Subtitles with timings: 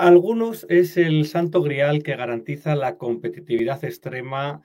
[0.00, 4.62] Algunos es el santo grial que garantiza la competitividad extrema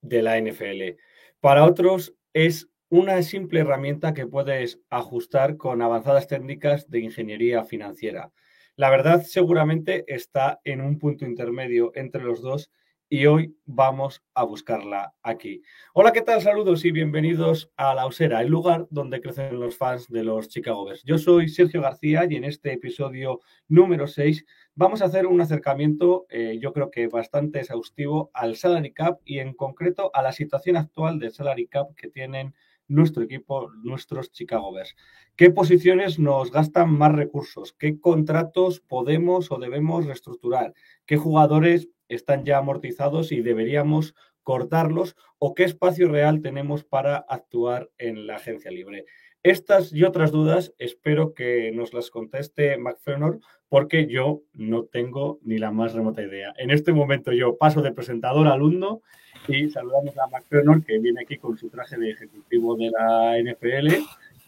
[0.00, 0.96] de la NFL.
[1.40, 8.30] Para otros es una simple herramienta que puedes ajustar con avanzadas técnicas de ingeniería financiera.
[8.76, 12.70] La verdad seguramente está en un punto intermedio entre los dos
[13.08, 15.62] y hoy vamos a buscarla aquí.
[15.94, 16.42] Hola, ¿qué tal?
[16.42, 20.84] Saludos y bienvenidos a La Osera, el lugar donde crecen los fans de los Chicago
[20.84, 21.04] Bears.
[21.04, 24.44] Yo soy Sergio García y en este episodio número 6
[24.76, 29.40] vamos a hacer un acercamiento, eh, yo creo que bastante exhaustivo, al salary cap y
[29.40, 32.54] en concreto a la situación actual del salary cap que tienen
[32.86, 34.94] nuestro equipo, nuestros Chicago Bears.
[35.34, 37.72] ¿Qué posiciones nos gastan más recursos?
[37.72, 40.72] ¿Qué contratos podemos o debemos reestructurar?
[41.04, 44.14] ¿Qué jugadores están ya amortizados y deberíamos
[44.46, 49.04] cortarlos o qué espacio real tenemos para actuar en la agencia libre.
[49.46, 55.56] Estas y otras dudas espero que nos las conteste McFenor porque yo no tengo ni
[55.58, 56.52] la más remota idea.
[56.58, 59.02] En este momento yo paso de presentador a alumno
[59.46, 64.02] y saludamos a McFenor que viene aquí con su traje de ejecutivo de la NFL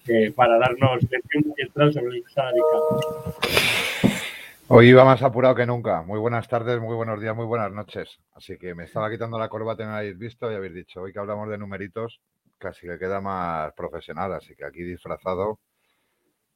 [0.09, 1.45] eh, para darnos lección
[1.93, 2.61] sobre el salary
[4.67, 6.03] Hoy iba más apurado que nunca.
[6.03, 8.19] Muy buenas tardes, muy buenos días, muy buenas noches.
[8.35, 11.21] Así que me estaba quitando la corbata no habéis visto y habéis dicho, hoy que
[11.21, 12.21] hablamos de numeritos,
[12.59, 14.33] casi que queda más profesional.
[14.35, 15.59] Así que aquí disfrazado.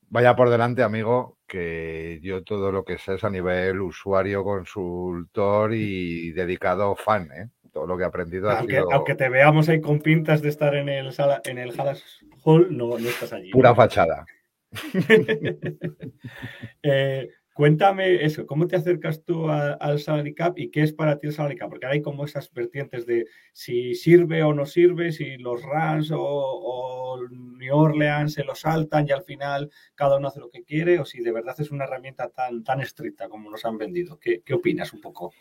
[0.09, 5.73] Vaya por delante, amigo, que yo todo lo que sé es a nivel usuario, consultor
[5.73, 7.49] y dedicado fan, ¿eh?
[7.73, 10.51] Todo lo que he aprendido ha aunque, sido aunque te veamos ahí con pintas de
[10.51, 12.05] estar en el, sala, en el Hallas
[12.45, 13.51] Hall, no, no estás allí.
[13.51, 14.27] pura fachada.
[16.83, 21.27] eh, Cuéntame eso, ¿cómo te acercas tú al salary cap y qué es para ti
[21.27, 21.69] el salary cap?
[21.69, 27.19] Porque hay como esas vertientes de si sirve o no sirve, si los Rams o,
[27.31, 31.05] New Orleans se lo saltan y al final cada uno hace lo que quiere, o
[31.05, 34.19] si de verdad es una herramienta tan, tan estricta como nos han vendido.
[34.19, 35.33] ¿Qué, qué opinas un poco?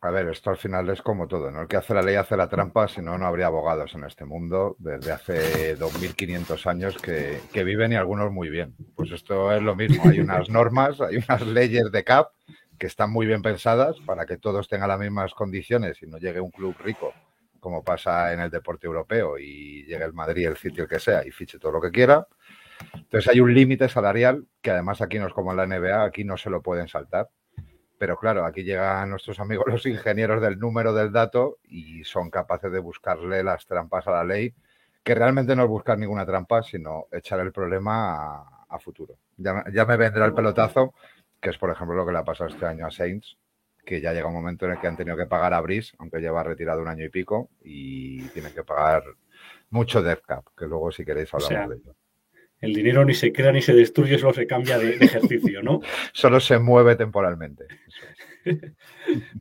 [0.00, 1.62] A ver, esto al final es como todo, ¿no?
[1.62, 4.24] El que hace la ley hace la trampa, si no, no habría abogados en este
[4.24, 8.74] mundo desde hace 2.500 años que, que, viven y algunos muy bien.
[8.94, 12.32] Pues esto es lo mismo, hay unas normas, hay unas leyes de CAP
[12.78, 16.40] que están muy bien pensadas para que todos tengan las mismas condiciones y no llegue
[16.40, 17.12] un club rico,
[17.60, 21.26] como pasa en el deporte europeo, y llegue el Madrid, el City, el que sea,
[21.26, 22.26] y fiche todo lo que quiera.
[22.94, 26.24] Entonces hay un límite salarial que además aquí no es como en la NBA, aquí
[26.24, 27.28] no se lo pueden saltar
[28.02, 32.72] pero claro, aquí llegan nuestros amigos los ingenieros del número del dato y son capaces
[32.72, 34.52] de buscarle las trampas a la ley,
[35.04, 39.18] que realmente no es buscar ninguna trampa, sino echar el problema a, a futuro.
[39.36, 40.94] Ya, ya, me vendrá el pelotazo,
[41.40, 43.38] que es por ejemplo lo que le ha pasado este año a Saints,
[43.86, 46.18] que ya llega un momento en el que han tenido que pagar a Brice, aunque
[46.18, 49.04] lleva retirado un año y pico, y tienen que pagar
[49.70, 51.94] mucho death cap, que luego si queréis hablamos o sea, de ello.
[52.62, 55.80] El dinero ni se crea ni se destruye, solo se cambia de, de ejercicio, ¿no?
[56.12, 57.66] solo se mueve temporalmente.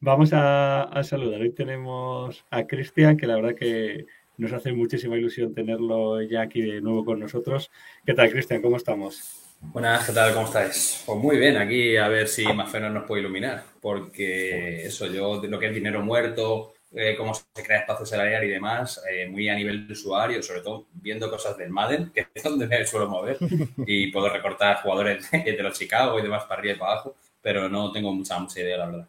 [0.02, 1.42] Vamos a, a, saludar.
[1.42, 6.64] Hoy tenemos a Cristian, que la verdad que nos hace muchísima ilusión tenerlo ya aquí
[6.64, 7.72] de nuevo con nosotros.
[8.04, 8.62] ¿Qué tal, Cristian?
[8.62, 9.42] ¿Cómo estamos?
[9.62, 10.34] Buenas, ¿qué tal?
[10.34, 11.04] ¿Cómo estáis?
[11.06, 15.60] Pues muy bien, aquí a ver si Mafeno nos puede iluminar, porque eso, yo, lo
[15.60, 19.56] que es dinero muerto, eh, cómo se crea espacio salarial y demás, eh, muy a
[19.56, 23.38] nivel de usuario, sobre todo viendo cosas del Madden, que es donde me suelo mover,
[23.88, 27.16] y puedo recortar jugadores de, de los Chicago y demás para arriba y para abajo,
[27.42, 29.08] pero no tengo mucha, mucha idea, la verdad.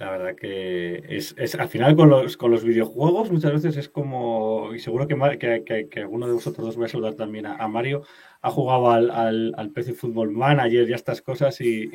[0.00, 3.90] La verdad que es, es, al final con los, con los videojuegos muchas veces es
[3.90, 7.68] como, y seguro que, que, que, alguno de vosotros dos voy a saludar también a,
[7.68, 8.04] Mario,
[8.40, 11.90] ha jugado al, al, al, PC Football Manager y a estas cosas y,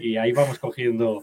[0.00, 1.22] y, ahí vamos cogiendo,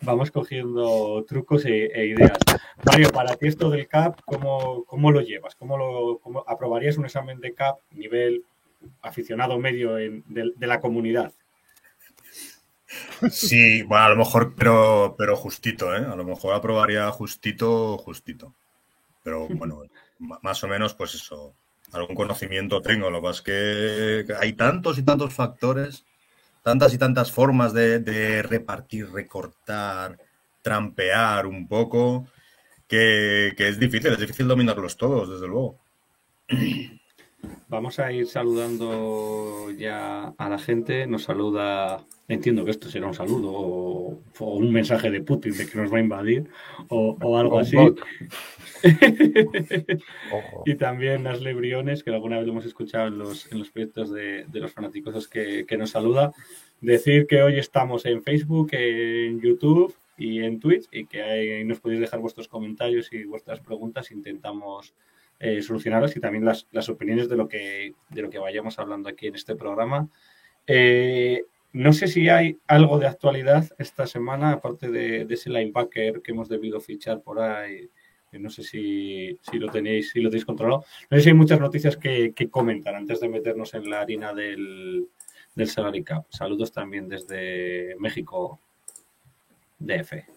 [0.00, 2.38] vamos cogiendo trucos e, e, ideas.
[2.82, 5.56] Mario, para ti esto del CAP, ¿cómo, cómo lo llevas?
[5.56, 8.44] ¿Cómo, lo, cómo aprobarías un examen de CAP nivel
[9.02, 11.34] aficionado medio de, de la comunidad?
[13.30, 16.04] Sí, bueno, a lo mejor, pero, pero justito, ¿eh?
[16.04, 18.54] A lo mejor aprobaría justito, justito.
[19.22, 19.82] Pero bueno,
[20.18, 21.54] más o menos, pues eso,
[21.92, 23.10] algún conocimiento tengo.
[23.10, 26.04] Lo que es que hay tantos y tantos factores
[26.66, 30.18] tantas y tantas formas de, de repartir, recortar,
[30.62, 32.26] trampear un poco,
[32.88, 35.78] que, que es difícil, es difícil dominarlos todos, desde luego.
[37.68, 41.06] Vamos a ir saludando ya a la gente.
[41.06, 45.66] Nos saluda, entiendo que esto será un saludo o, o un mensaje de Putin de
[45.66, 46.48] que nos va a invadir
[46.88, 47.76] o, o algo así.
[50.66, 54.12] y también Nasle Briones, que alguna vez lo hemos escuchado en los, en los proyectos
[54.12, 56.32] de, de los fanáticos que, que nos saluda.
[56.80, 61.80] Decir que hoy estamos en Facebook, en YouTube y en Twitch y que ahí nos
[61.80, 64.10] podéis dejar vuestros comentarios y vuestras preguntas.
[64.10, 64.94] Intentamos
[65.38, 69.08] eh, solucionarlas y también las, las opiniones de lo, que, de lo que vayamos hablando
[69.08, 70.08] aquí en este programa.
[70.66, 76.22] Eh, no sé si hay algo de actualidad esta semana, aparte de, de ese linebacker
[76.22, 77.90] que hemos debido fichar por ahí.
[78.32, 80.84] No sé si, si lo tenéis, si lo tenéis controlado.
[81.10, 84.34] No sé si hay muchas noticias que, que comentar antes de meternos en la harina
[84.34, 85.08] del,
[85.54, 86.26] del Salary Cup.
[86.30, 88.60] Saludos también desde México,
[89.78, 90.35] DF.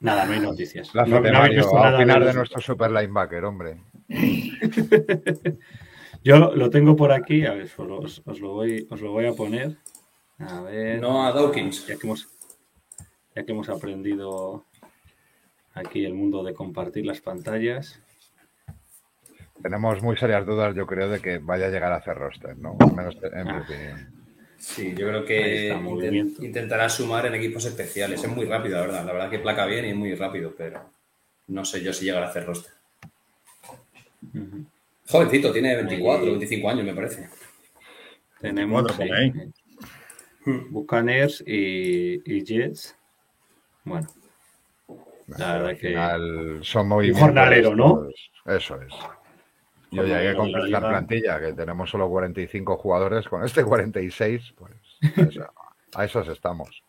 [0.00, 0.94] Nada, no hay noticias.
[0.94, 3.80] Lázate, No- no habéis visto a nada opinar de nuestro super linebacker, hombre.
[6.22, 9.00] Yo lo, lo tengo por aquí, a ver, os, lo- os- os lo voy, os
[9.00, 9.76] lo voy a poner.
[10.38, 11.00] A ver.
[11.00, 11.86] No a Dawkins.
[11.86, 12.28] Ya que hemos,
[13.34, 14.64] ya que hemos aprendido
[15.74, 18.00] aquí el mundo de compartir las pantallas.
[19.62, 22.76] Tenemos muy serias dudas, yo creo, de que vaya a llegar a hacer roster, ¿no?
[22.80, 23.62] Al menos en mi Ah.
[23.64, 24.13] opinión.
[24.66, 25.68] Sí, yo creo que
[26.40, 28.24] intentará sumar en equipos especiales.
[28.24, 29.04] Es muy rápido, la verdad.
[29.04, 30.80] La verdad que placa bien y es muy rápido, pero
[31.48, 32.72] no sé yo si llegará a hacer roster.
[35.06, 36.30] Jovencito, tiene 24, Ahí.
[36.30, 37.28] 25 años, me parece.
[38.40, 39.52] Tenemos 24 por ahí.
[40.70, 42.96] Buccaneers y, y Jets.
[43.84, 44.08] Bueno,
[45.38, 47.22] La verdad que- final son movimientos.
[47.22, 48.00] jornalero, ¿no?
[48.04, 48.30] pues,
[48.62, 48.94] Eso es.
[49.94, 53.28] Y oye, hay que completar plantilla, que tenemos solo 45 jugadores.
[53.28, 54.72] Con este 46, pues
[55.16, 55.52] a eso-
[55.94, 56.82] a esos estamos.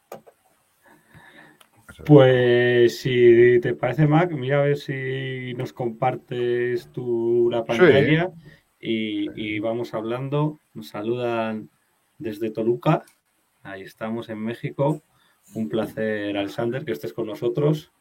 [2.05, 8.31] Pues si te parece, Mac, mira a ver si nos compartes tu la pantalla
[8.79, 10.59] y, y vamos hablando.
[10.73, 11.69] Nos saludan
[12.17, 13.03] desde Toluca.
[13.63, 15.01] Ahí estamos en México.
[15.53, 17.91] Un placer, Alexander, que estés con nosotros.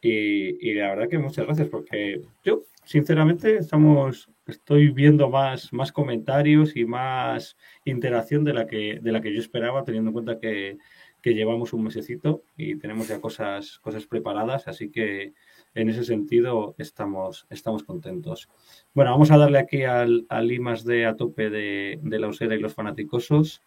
[0.00, 5.92] Y, y la verdad que muchas gracias, porque yo, sinceramente, estamos, estoy viendo más, más
[5.92, 10.38] comentarios y más interacción de la que, de la que yo esperaba, teniendo en cuenta
[10.38, 10.78] que,
[11.26, 15.32] que llevamos un mesecito y tenemos ya cosas, cosas preparadas, así que
[15.74, 18.48] en ese sentido estamos, estamos contentos.
[18.94, 22.28] Bueno, vamos a darle aquí al, al I más D a tope de, de la
[22.28, 23.60] usera y los fanaticosos.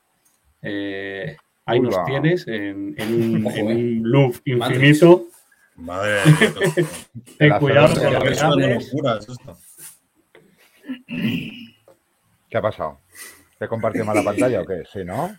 [0.61, 1.35] Eh,
[1.65, 3.75] ahí nos tienes en, en un, en eh.
[3.75, 5.05] un loop Matrix.
[5.79, 7.07] Madre de Dios.
[7.37, 8.85] Ten cuidado con lo que Eso es una haces.
[8.93, 9.57] locura, es esto.
[12.49, 12.99] ¿Qué ha pasado?
[13.57, 14.83] ¿Te compartió mal la pantalla o qué?
[14.91, 15.35] Sí, ¿no?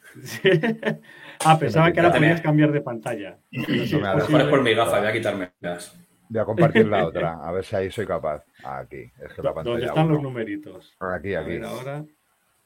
[1.44, 3.38] ah, pensaba que ahora podías cambiar de pantalla.
[3.50, 5.96] Sí, No me es por mi gafa, voy a quitarme las.
[6.28, 8.44] Voy a compartir la otra, a ver si ahí soy capaz.
[8.62, 9.86] Aquí, es que la ¿Dónde pantalla.
[9.86, 10.94] están los numeritos?
[11.00, 11.48] Aquí, A aquí.
[11.50, 12.04] ver, ahora.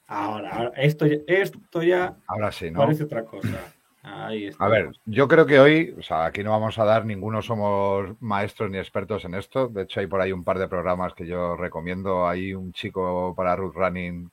[0.07, 0.73] Ahora, ahora.
[0.77, 2.81] Esto, ya- esto ya Ahora sí, ¿no?
[2.81, 3.73] parece otra cosa.
[4.59, 8.11] A ver, yo creo que hoy, o sea, aquí no vamos a dar, ninguno somos
[8.21, 9.69] maestros ni expertos en esto.
[9.69, 12.29] De hecho, hay por ahí un par de programas que yo recomiendo.
[12.29, 14.31] Hay un chico para Root Running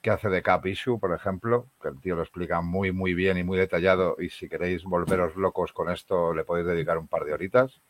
[0.00, 3.38] que hace de Cap Issue, por ejemplo, que el tío lo explica muy, muy bien
[3.38, 4.16] y muy detallado.
[4.18, 7.80] Y si queréis volveros locos con esto, le podéis dedicar un par de horitas.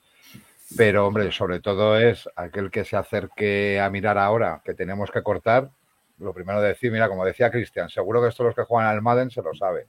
[0.76, 5.22] Pero, hombre, sobre todo es aquel que se acerque a mirar ahora que tenemos que
[5.22, 5.70] cortar.
[6.18, 9.00] Lo primero de decir, mira, como decía Cristian, seguro que estos los que juegan al
[9.00, 9.86] Madden se lo saben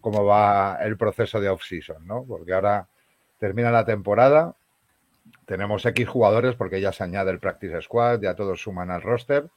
[0.00, 2.24] cómo va el proceso de off-season, ¿no?
[2.24, 2.88] Porque ahora
[3.38, 4.54] termina la temporada,
[5.46, 9.48] tenemos X jugadores porque ya se añade el practice squad, ya todos suman al roster.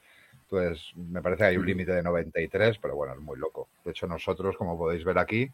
[0.43, 3.69] Entonces, me parece que hay un límite de 93, pero bueno, es muy loco.
[3.85, 5.49] De hecho, nosotros, como podéis ver aquí,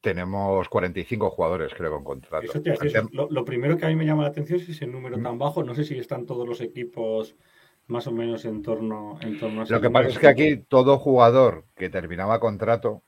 [0.00, 2.46] tenemos 45 jugadores, creo, con contrato.
[2.46, 3.08] Eso eso.
[3.12, 5.64] Lo, lo primero que a mí me llama la atención es ese número tan bajo.
[5.64, 7.34] No sé si están todos los equipos
[7.88, 10.06] más o menos en torno, en torno a ese Lo que número.
[10.06, 13.02] pasa es que aquí todo jugador que terminaba contrato,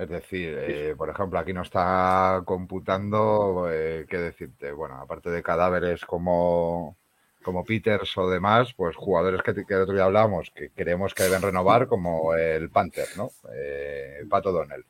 [0.00, 5.42] es decir, eh, por ejemplo, aquí no está computando, eh, qué decirte, bueno, aparte de
[5.42, 6.96] cadáveres como,
[7.42, 11.24] como Peters o demás, pues jugadores que, que el otro día hablábamos que creemos que
[11.24, 13.30] deben renovar, como el Panther, ¿no?
[13.52, 14.86] Eh, Pato Donnell.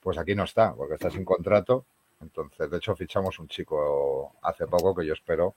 [0.00, 1.86] Pues aquí no está, porque está sin contrato.
[2.20, 5.54] Entonces, de hecho, fichamos un chico hace poco que yo espero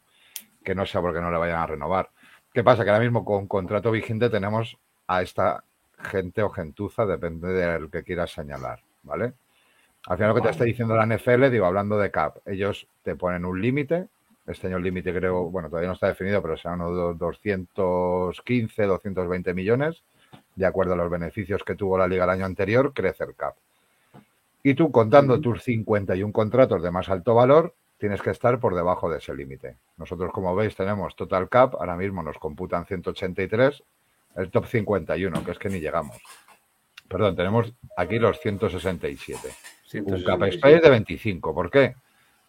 [0.63, 2.11] que no sea porque no le vayan a renovar.
[2.53, 2.85] ¿Qué pasa?
[2.85, 5.65] Que ahora mismo con contrato vigente tenemos a esta
[5.97, 9.33] gente o gentuza, depende del que quieras señalar, ¿vale?
[10.07, 13.15] Al final lo que te está diciendo la NFL, digo, hablando de CAP, ellos te
[13.15, 14.07] ponen un límite,
[14.45, 19.53] este año el límite creo, bueno, todavía no está definido, pero serán unos 215, 220
[19.55, 20.03] millones,
[20.55, 23.55] de acuerdo a los beneficios que tuvo la liga el año anterior, crece el cap.
[24.61, 29.09] Y tú contando tus 51 contratos de más alto valor, tienes que estar por debajo
[29.09, 29.77] de ese límite.
[29.97, 33.83] Nosotros, como veis, tenemos total cap, ahora mismo nos computan 183,
[34.35, 36.17] el top 51, que es que ni llegamos.
[37.07, 39.49] Perdón, tenemos aquí los 167.
[40.01, 41.53] Un cap space de 25.
[41.53, 41.95] ¿Por qué?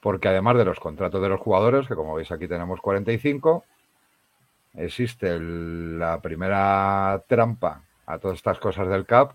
[0.00, 3.64] Porque además de los contratos de los jugadores, que como veis aquí tenemos 45,
[4.74, 9.32] existe el- la primera trampa a todas estas cosas del CAP,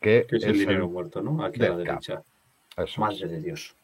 [0.00, 1.42] que, Que es el dinero muerto, ¿no?
[1.44, 2.22] Aquí a la derecha.
[2.76, 3.00] Eso.
[3.00, 3.74] Madre de Dios.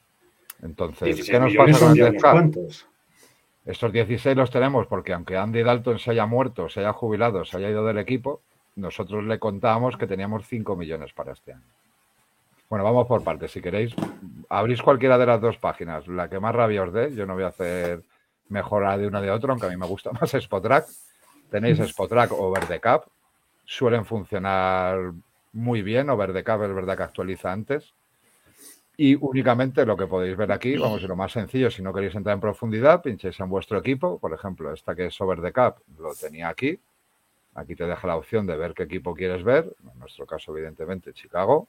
[0.63, 2.33] Entonces, 16 ¿qué nos pasa con el Cap?
[2.33, 2.87] cuantos.
[3.67, 7.59] Estos 16 los tenemos porque aunque Andy Dalton se haya muerto, se haya jubilado, se
[7.59, 8.41] haya ido del equipo,
[8.77, 11.65] nosotros le contábamos que teníamos 5 millones para este año.
[12.71, 13.51] Bueno, vamos por partes.
[13.51, 13.95] Si queréis,
[14.49, 16.07] abrís cualquiera de las dos páginas.
[16.07, 18.03] La que más rabia os dé, yo no voy a hacer
[18.49, 20.87] mejora de una de otra, aunque a mí me gusta más Spotrack.
[21.51, 23.05] Tenéis Spotrack o Over the Cap.
[23.65, 25.13] Suelen funcionar
[25.53, 26.11] muy bien.
[26.11, 27.93] Over the Cap es verdad que actualiza antes.
[29.03, 32.15] Y únicamente lo que podéis ver aquí, vamos, y lo más sencillo, si no queréis
[32.15, 34.19] entrar en profundidad, pinchéis en vuestro equipo.
[34.19, 36.79] Por ejemplo, esta que es Over the Cap, lo tenía aquí.
[37.55, 39.75] Aquí te deja la opción de ver qué equipo quieres ver.
[39.91, 41.67] En nuestro caso, evidentemente, Chicago.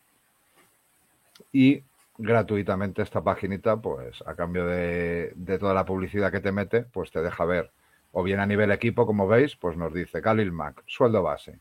[1.53, 1.81] Y
[2.17, 7.21] gratuitamente esta paginita, pues a cambio de, toda la publicidad que te mete, pues te
[7.21, 7.71] deja ver.
[8.11, 11.59] O bien a nivel equipo, como veis, pues nos dice Khalil Mack, sueldo base,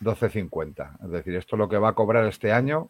[0.00, 1.04] 12.50.
[1.04, 2.88] Es decir, esto es lo que va a cobrar este año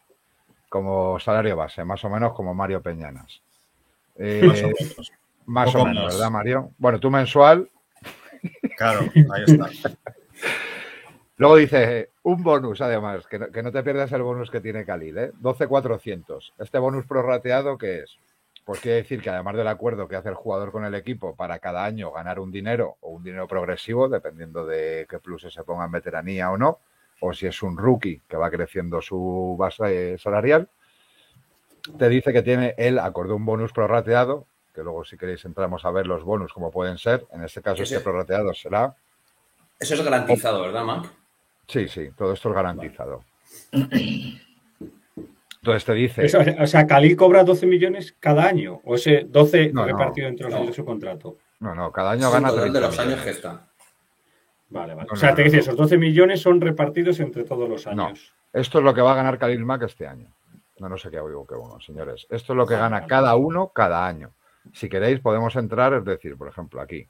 [0.70, 3.42] como salario base, más o menos como Mario Peñanas.
[4.16, 5.12] Eh, Más o menos.
[5.46, 6.14] más o menos, más.
[6.14, 6.70] ¿verdad, Mario?
[6.78, 7.68] Bueno, tú mensual.
[8.76, 9.90] Claro, ahí está.
[11.36, 14.84] Luego dice, un bonus además, que no, que no te pierdas el bonus que tiene
[14.84, 15.32] Khalil, ¿eh?
[15.40, 16.52] 12.400.
[16.58, 18.18] Este bonus prorrateado, ¿qué es?
[18.64, 21.58] Pues quiere decir que además del acuerdo que hace el jugador con el equipo para
[21.58, 25.86] cada año ganar un dinero o un dinero progresivo, dependiendo de qué pluses se ponga
[25.86, 26.78] en veteranía o no,
[27.20, 30.68] o si es un rookie que va creciendo su base salarial,
[31.98, 35.90] te dice que tiene él acordó un bonus prorrateado, que luego si queréis entramos a
[35.90, 37.26] ver los bonus como pueden ser.
[37.32, 38.94] En este caso, Ese- este prorrateado será
[39.78, 41.10] Eso es garantizado, ¿verdad, Mac?
[41.66, 43.24] Sí, sí, todo esto es garantizado.
[45.62, 48.80] Entonces te dice, Eso, o sea, Cali cobra 12 millones cada año.
[48.84, 50.56] O ese 12 No, no, repartido entre los no.
[50.58, 51.36] años de su contrato.
[51.60, 53.24] no, no, cada año gana total de 30 los años millones.
[53.24, 53.66] que está.
[54.70, 55.08] Vale, vale.
[55.08, 55.58] No, o sea, no, te no, no.
[55.58, 58.06] esos 12 millones son repartidos entre todos los No.
[58.06, 58.32] años.
[58.52, 60.28] Esto es lo que va a ganar Khalil Mack este año.
[60.78, 62.26] No, no sé qué oigo, qué bueno, señores.
[62.30, 63.08] Esto es lo que Vale, gana vale.
[63.08, 64.32] cada uno cada año.
[64.72, 67.06] Si queréis, podemos entrar, es decir, por ejemplo, aquí,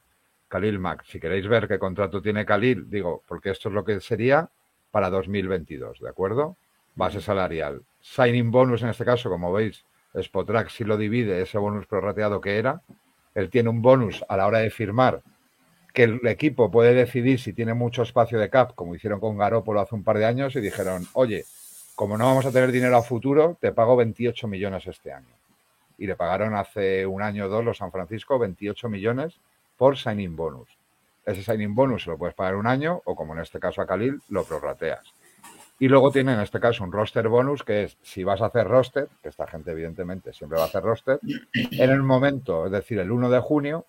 [0.48, 1.04] Khalil Mack.
[1.04, 4.48] Si queréis ver qué contrato tiene Khalil, digo, porque esto es lo que sería
[4.90, 6.56] para 2022, ¿de acuerdo?
[6.96, 7.82] Base salarial.
[8.00, 12.58] Signing bonus en este caso, como veis, Spotrack si lo divide, ese bonus prorrateado que
[12.58, 12.80] era.
[13.34, 15.22] Él tiene un bonus a la hora de firmar
[15.92, 19.80] que el equipo puede decidir si tiene mucho espacio de cap, como hicieron con Garópolo
[19.80, 21.44] hace un par de años, y dijeron, oye,
[21.94, 25.34] como no vamos a tener dinero a futuro, te pago 28 millones este año.
[25.98, 29.34] Y le pagaron hace un año o dos los San Francisco 28 millones
[29.76, 30.68] por signing bonus.
[31.26, 33.86] Ese signing bonus se lo puedes pagar un año o, como en este caso a
[33.86, 35.12] Khalil, lo prorrateas.
[35.78, 38.66] Y luego tiene en este caso un roster bonus, que es si vas a hacer
[38.66, 41.18] roster, que esta gente evidentemente siempre va a hacer roster,
[41.54, 43.86] en el momento, es decir, el 1 de junio,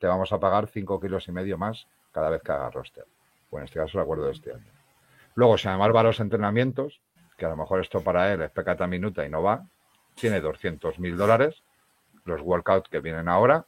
[0.00, 3.04] te vamos a pagar 5 kilos y medio más cada vez que hagas roster.
[3.50, 4.72] O en este caso el acuerdo de este año.
[5.34, 7.00] Luego, si además va a los entrenamientos,
[7.36, 9.66] que a lo mejor esto para él es pecata minuta y no va,
[10.14, 11.62] tiene 200 mil dólares,
[12.24, 13.66] los workouts que vienen ahora,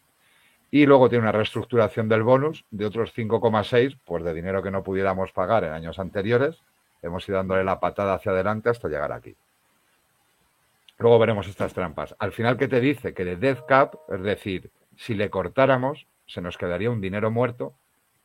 [0.70, 4.82] y luego tiene una reestructuración del bonus de otros 5,6, pues de dinero que no
[4.82, 6.62] pudiéramos pagar en años anteriores,
[7.02, 9.36] hemos ido dándole la patada hacia adelante hasta llegar aquí.
[10.98, 12.14] Luego veremos estas trampas.
[12.18, 13.12] Al final, ¿qué te dice?
[13.12, 17.74] Que de Death Cap, es decir, si le cortáramos, se nos quedaría un dinero muerto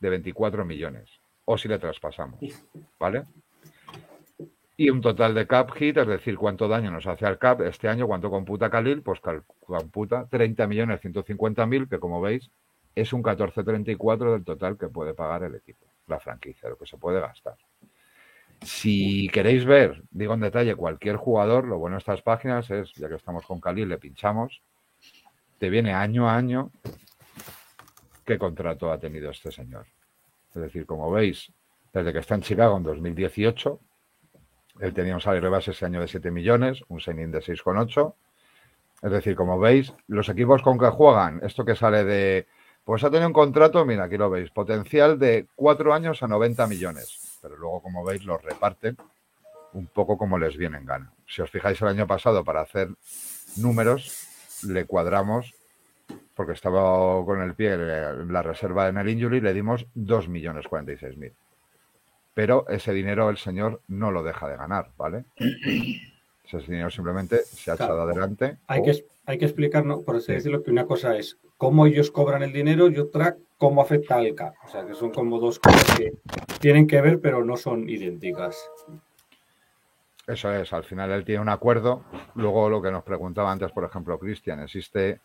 [0.00, 1.20] de 24 millones.
[1.44, 2.40] O si le traspasamos.
[2.98, 3.24] ¿Vale?
[4.76, 7.88] Y un total de cap hit, es decir, cuánto daño nos hace al cap este
[7.88, 9.20] año, cuánto computa Khalil, pues
[9.58, 12.50] computa 30 millones 150 mil, que como veis
[12.94, 16.96] es un 14,34 del total que puede pagar el equipo, la franquicia, lo que se
[16.96, 17.56] puede gastar.
[18.62, 23.08] Si queréis ver, digo en detalle, cualquier jugador, lo bueno de estas páginas es, ya
[23.08, 24.62] que estamos con Khalil, le pinchamos,
[25.58, 26.70] te viene año a año
[28.28, 29.86] qué contrato ha tenido este señor.
[30.54, 31.50] Es decir, como veis,
[31.94, 33.80] desde que está en Chicago en 2018,
[34.80, 38.14] él tenía un salario de base ese año de 7 millones, un signing de 6,8.
[39.02, 42.46] Es decir, como veis, los equipos con que juegan, esto que sale de,
[42.84, 46.66] pues ha tenido un contrato, mira, aquí lo veis, potencial de 4 años a 90
[46.66, 47.38] millones.
[47.40, 48.98] Pero luego, como veis, los reparten
[49.72, 51.14] un poco como les viene en gana.
[51.26, 52.90] Si os fijáis el año pasado, para hacer
[53.56, 54.28] números,
[54.66, 55.54] le cuadramos,
[56.38, 60.68] porque estaba con el pie en la reserva en el injury, le dimos 2 millones
[60.68, 61.32] 46 mil
[62.32, 65.24] pero ese dinero el señor no lo deja de ganar, ¿vale?
[66.44, 67.94] Ese dinero simplemente se ha Claro.
[67.94, 68.58] echado adelante.
[68.68, 70.02] Hay o- que, hay que explicar, ¿no?
[70.02, 70.32] por así Sí.
[70.34, 74.32] decirlo, que una cosa es cómo ellos cobran el dinero y otra cómo afecta al
[74.36, 74.54] CAP.
[74.64, 76.12] O sea, que son como dos cosas que
[76.60, 78.70] tienen que ver, pero no son idénticas.
[80.28, 82.04] Eso es, al final él tiene un acuerdo.
[82.36, 85.20] Luego lo que nos preguntaba antes, por ejemplo, Cristian, existe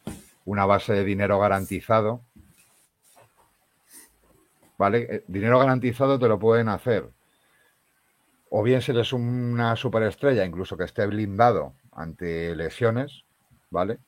[0.46, 2.22] una base de dinero garantizado.
[4.78, 5.08] ¿Vale?
[5.10, 7.10] Eh, Dinero garantizado te lo pueden hacer.
[8.50, 13.24] O bien si eres una superestrella, incluso que esté blindado ante lesiones,
[13.70, 14.00] ¿vale?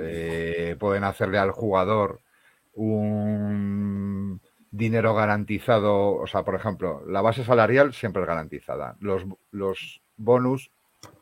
[0.00, 2.20] Eh, pueden hacerle al jugador
[2.74, 10.02] un dinero garantizado, o sea, por ejemplo, la base salarial siempre es garantizada, los, los
[10.16, 10.70] bonus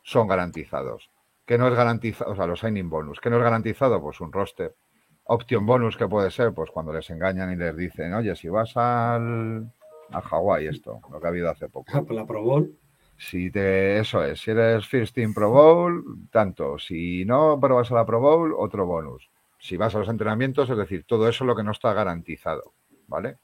[0.03, 1.09] son garantizados.
[1.47, 2.31] ¿Qué no es garantizado?
[2.31, 3.21] O sea, los signing bonus.
[3.21, 4.01] ¿Qué no es garantizado?
[4.01, 4.75] Pues un roster.
[5.23, 8.75] Option bonus que puede ser, pues cuando les engañan y les dicen, oye, si vas
[8.75, 9.71] al,
[10.11, 12.05] a Hawái, esto, lo que ha habido hace poco.
[12.09, 12.77] La Pro Bowl,
[13.17, 16.77] Si te, eso es, si eres First Team Pro Bowl, tanto.
[16.79, 19.29] Si no, pero vas a la Pro Bowl, otro bonus.
[19.57, 22.73] Si vas a los entrenamientos, es decir, todo eso es lo que no está garantizado,
[23.07, 23.37] ¿vale?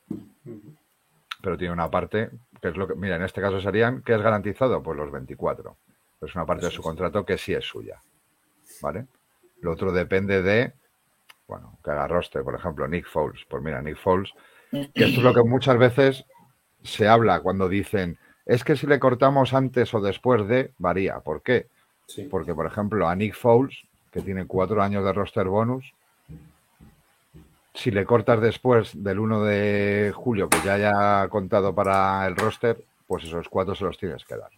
[1.42, 2.32] Pero tiene una parte
[2.62, 4.84] que es lo que, mira, en este caso serían, ¿qué es garantizado?
[4.84, 5.78] Pues los 24.
[6.26, 8.02] Es una parte de su contrato que sí es suya,
[8.82, 9.08] ¿vale?
[9.62, 10.74] Lo otro depende de,
[11.48, 13.46] bueno, que haga roster, por ejemplo, Nick Foles.
[13.48, 14.34] Pues mira, Nick Foles,
[14.72, 16.26] que esto es lo que muchas veces
[16.84, 21.20] se habla cuando dicen, es que si le cortamos antes o después de, varía.
[21.20, 21.68] ¿Por qué?
[22.08, 22.24] Sí.
[22.24, 25.94] Porque, por ejemplo, a Nick Foles, que tiene cuatro años de roster bonus,
[27.74, 32.84] si le cortas después del 1 de julio, que ya haya contado para el roster,
[33.08, 34.52] pues esos cuatro se los tienes que dar.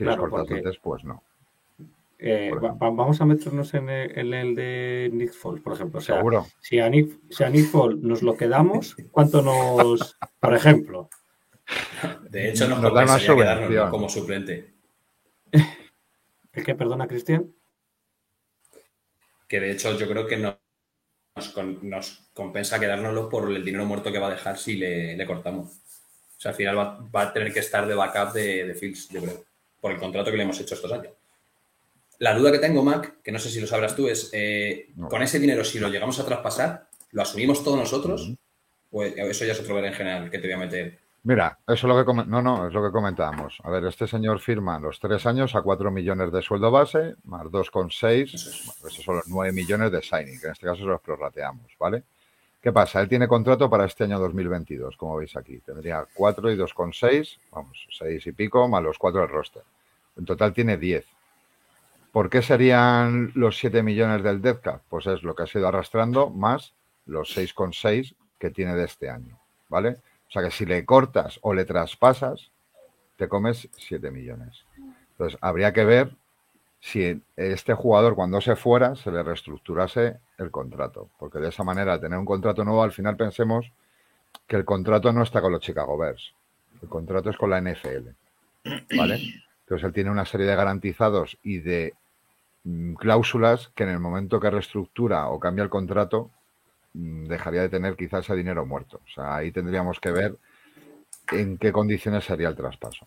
[0.00, 1.22] Si Claro, porque- antes, pues no.
[2.18, 5.98] eh, va- vamos a meternos en el, en el de Nick Foles, por ejemplo.
[5.98, 6.46] O sea, Seguro.
[6.58, 11.10] si a Nick, si a Nick Foles nos lo quedamos, ¿cuánto nos, por ejemplo?
[12.30, 13.90] De hecho, nos, Nos dan quedarnos subvención.
[13.90, 14.72] como suplente.
[16.52, 17.52] ¿El qué, perdona, Cristian?
[19.46, 20.58] Que de hecho yo creo que no-
[21.36, 25.14] nos, con- nos compensa quedárnoslo por el dinero muerto que va a dejar si le,
[25.14, 25.68] le cortamos.
[26.38, 29.08] O sea, al final va, va a tener que estar de backup de, de Fields,
[29.10, 29.44] yo creo,
[29.80, 31.12] por el contrato que le hemos hecho estos años.
[32.18, 35.08] La duda que tengo, Mac, que no sé si lo sabrás tú, es, eh, No.
[35.08, 38.32] con ese dinero, si lo llegamos a traspasar, ¿lo asumimos todos nosotros?
[38.90, 40.98] O eso ya es otro ver en general que te voy a meter.
[41.22, 43.58] Mira, eso es lo que no, no, es lo que comentábamos.
[43.62, 47.42] A ver, este señor firma los tres años a 4 millones de sueldo base, más
[47.46, 48.64] 2,6, Eso es.
[48.66, 51.66] bueno, esos son los 9 millones de signing, que en este caso se los prorrateamos,
[51.78, 52.04] ¿vale?
[52.60, 53.00] ¿Qué pasa?
[53.00, 55.58] Él tiene contrato para este año 2022, como veis aquí.
[55.60, 59.62] Tendría 4 y 2,6, vamos, 6 y pico, más los 4 del roster.
[60.18, 61.06] En total tiene 10.
[62.12, 64.82] ¿Por qué serían los 7 millones del dead cap?
[64.90, 66.74] Pues es lo que ha sido arrastrando más
[67.06, 69.98] los 6,6 que tiene de este año, ¿vale?
[70.28, 72.50] O sea que si le cortas o le traspasas,
[73.16, 74.66] te comes 7 millones.
[75.12, 76.14] Entonces, habría que ver
[76.80, 82.00] si este jugador cuando se fuera se le reestructurase el contrato, porque de esa manera,
[82.00, 83.70] tener un contrato nuevo, al final pensemos
[84.46, 86.32] que el contrato no está con los Chicago Bears,
[86.82, 88.08] el contrato es con la NFL,
[88.96, 89.20] ¿vale?
[89.60, 91.94] Entonces él tiene una serie de garantizados y de
[92.64, 96.30] mm, cláusulas que en el momento que reestructura o cambia el contrato
[96.94, 99.00] mm, dejaría de tener quizás ese dinero muerto.
[99.04, 100.36] O sea, ahí tendríamos que ver
[101.32, 103.06] en qué condiciones sería el traspaso.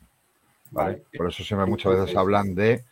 [0.72, 0.92] ¿vale?
[0.92, 1.04] Vale.
[1.18, 2.86] Por eso siempre muchas veces hablan de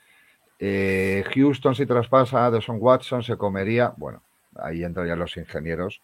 [0.60, 3.94] eh, Houston si traspasa, Deson Watson se comería.
[3.98, 4.22] Bueno,
[4.56, 6.02] ahí entrarían los ingenieros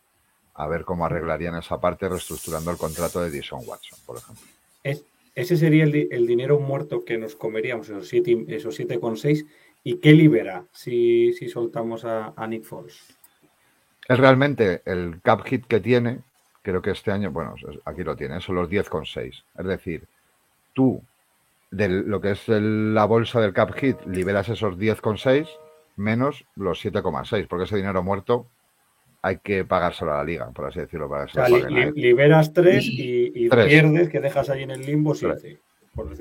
[0.56, 4.44] a ver cómo arreglarían esa parte reestructurando el contrato de Deson Watson, por ejemplo.
[4.84, 5.04] Es-
[5.36, 9.18] ese sería el, di- el dinero muerto que nos comeríamos, esos 7 esos siete con
[9.18, 9.46] seis.
[9.84, 13.00] ¿Y qué libera si, si soltamos a, a Nick Foles?
[14.08, 16.22] Él realmente, el cap hit que tiene,
[16.64, 19.44] creo que este año, bueno, es- aquí lo tiene, son los 10,6.
[19.60, 20.08] Es decir,
[20.74, 21.04] tú,
[21.70, 25.48] de lo que es el- la bolsa del cap hit, liberas esos 10,6
[25.98, 28.48] menos los 7,6, porque ese dinero muerto
[29.22, 31.92] hay que pagárselo a la liga, por así decirlo, para O lo sea, li- li-
[32.02, 33.66] liberas 3 y, y Tres.
[33.66, 35.60] pierdes, que dejas ahí en el limbo 7.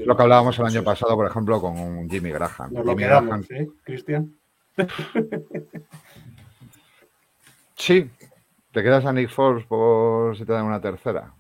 [0.07, 2.73] Lo que hablábamos el año pasado, por ejemplo, con un Jimmy Graham.
[2.73, 4.35] Nos lo Jimmy quedamos, Graham- ¿eh, Cristian?
[7.79, 8.11] Sí,
[8.73, 11.33] te quedas a Nick Foles por si te dan una tercera.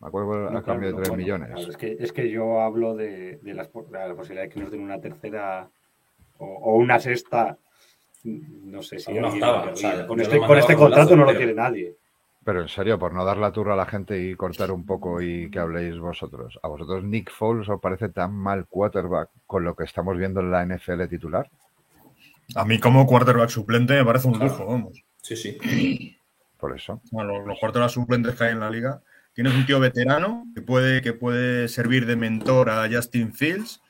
[0.00, 1.48] Me acuerdo No, a cambio claro, de 3 bueno, millones.
[1.50, 4.48] claro, es, que, es que yo hablo de, de las, po- de la posibilidad de
[4.50, 5.68] que nos den una tercera
[6.38, 7.58] o, o una sexta.
[8.24, 11.26] No sé si una octava, o sea, con yo este, con este contrato no lo
[11.28, 11.96] pero- quiere nadie.
[12.44, 15.20] Pero en serio, por no dar la turra a la gente y cortar un poco
[15.20, 16.58] y que habléis vosotros.
[16.62, 20.50] ¿A vosotros Nick Foles os parece tan mal quarterback con lo que estamos viendo en
[20.50, 21.50] la NFL titular?
[22.54, 25.04] A mí como quarterback suplente me parece un lujo, vamos.
[25.20, 26.16] Sí, sí.
[26.58, 27.02] Por eso.
[27.10, 29.02] Bueno, los, los quarterbacks suplentes que hay en la liga
[29.38, 33.80] Tienes un tío veterano que puede, que puede servir de mentor a Justin Fields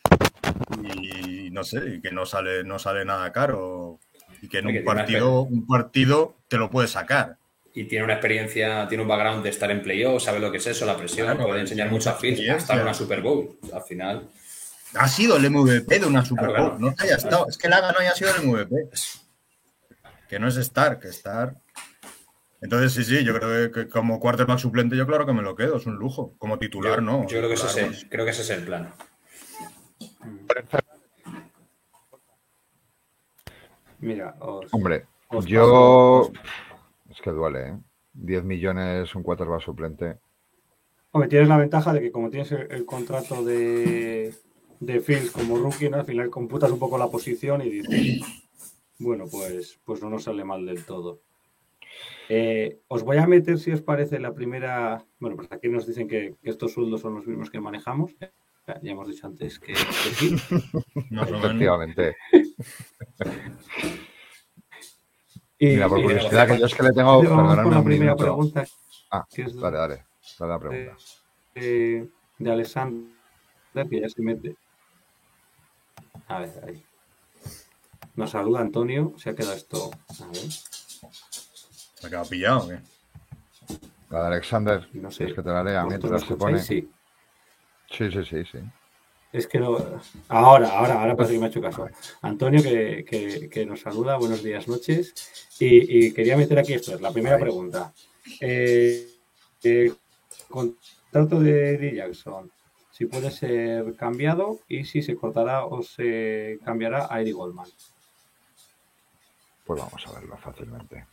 [0.93, 3.99] y no sé, y que no sale, no sale nada caro.
[4.43, 7.37] Y que en un partido, un partido te lo puede sacar.
[7.75, 10.67] Y tiene una experiencia, tiene un background de estar en playoff, sabe lo que es
[10.67, 13.59] eso, la presión, Claro, puede enseñar mucho a hasta en una Super Bowl.
[13.73, 14.29] Al final,
[14.95, 16.57] Ha sido el MVP de una Super Bowl.
[16.57, 16.91] Claro, claro.
[16.91, 17.47] No que haya estado.
[17.49, 18.89] Es que la ganó y ha sido el MVP.
[20.29, 21.57] Que no es Stark, que Stark.
[22.61, 25.77] Entonces, sí, sí, yo creo que como quarterback suplente, yo claro que me lo quedo,
[25.77, 26.35] es un lujo.
[26.39, 27.23] Como titular, yo, no.
[27.23, 28.93] yo creo, que ese Titular, es el, creo que ese es el plan.
[34.01, 36.31] Mira, os, Hombre, os yo.
[36.31, 36.33] paso-
[37.11, 37.79] Es que duele, ¿eh?
[38.13, 40.19] 10 millones un quarterback suplente.
[41.13, 44.35] Hombre, tienes la ventaja de que como tienes el, el contrato de,
[44.81, 45.97] de Fields como rookie, ¿no?
[45.99, 48.21] al final computas un poco la posición y dices,
[48.99, 51.21] bueno, pues, pues no nos sale mal del todo.
[52.29, 55.03] Eh, os voy a meter, si os parece, la primera...
[55.19, 58.15] Bueno, pues aquí nos dicen que, que estos sueldos son los mismos que manejamos.
[58.83, 60.37] Ya, hemos dicho antes que, sí.
[61.11, 61.29] más.
[61.31, 62.17] Efectivamente.
[65.59, 67.21] Y, Mira, por y- curiosidad, que yo es que le tengo.
[67.21, 68.25] Perdonadme la un primera minuto.
[68.25, 68.65] pregunta
[69.11, 70.05] Ah, que es dale, dale.
[70.39, 70.97] Dale la pregunta.
[71.55, 73.09] de, de Alexander,
[73.89, 74.57] que ya se mete.
[76.29, 76.85] A ver, ahí.
[78.17, 79.91] Nos saluda Antonio, se ha quedado esto.
[80.21, 82.79] A ver, ¿Se ha quedado pillado o qué?
[84.11, 85.19] La de Alexander, no sé.
[85.19, 86.59] ¿quieres que te la lea ¿Vosotros mientras se pone?
[86.61, 86.91] Sí.
[87.91, 88.59] Sí, sí, sí, sí.
[89.33, 89.77] Es que no.
[90.29, 91.87] Ahora, ahora, ahora parece que me ha hecho caso.
[92.23, 95.15] Antonio, que, que- que nos saluda, buenos días, noches.
[95.59, 97.93] Y, y quería meter aquí esto, es la primera pregunta.
[98.41, 99.07] Eh,
[99.63, 99.93] eh,
[100.49, 102.51] contrato de Eddie Jackson,
[102.91, 107.69] si puede ser cambiado y si se cortará o se cambiará a Eddie Goldman.
[109.67, 111.05] Pues vamos a verlo fácilmente.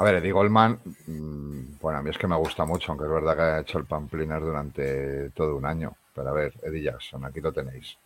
[0.00, 3.10] A ver, Eddie Goldman, mm, bueno, a mí es que me gusta mucho, aunque es
[3.10, 5.94] verdad que ha hecho el pampliner durante todo un año.
[6.14, 7.98] Pero a ver, Eddie Jackson, aquí lo tenéis.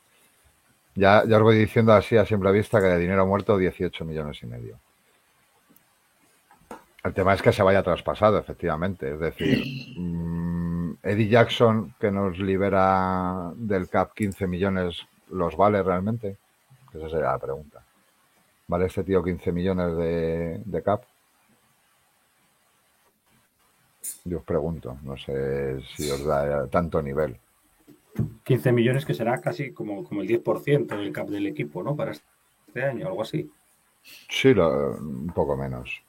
[0.97, 4.43] Ya, ya os voy diciendo así a simple vista que de dinero muerto 18 millones
[4.43, 4.81] y medio.
[7.05, 9.13] El tema es que se vaya traspasado, efectivamente.
[9.13, 9.65] Es decir,
[9.97, 16.39] mm, Eddie Jackson, que nos libera del CAP 15 millones, ¿los vale realmente?
[16.93, 17.85] Esa sería la pregunta.
[18.67, 21.05] ¿Vale este tío 15 millones de, de CAP?
[24.25, 27.37] Yo os pregunto, no sé si os da tanto nivel.
[28.45, 31.97] 15 millones que será casi como, como el 10% del cap del equipo, ¿no?
[31.97, 33.51] Para este año, algo así.
[34.29, 36.03] Sí, lo- un poco menos.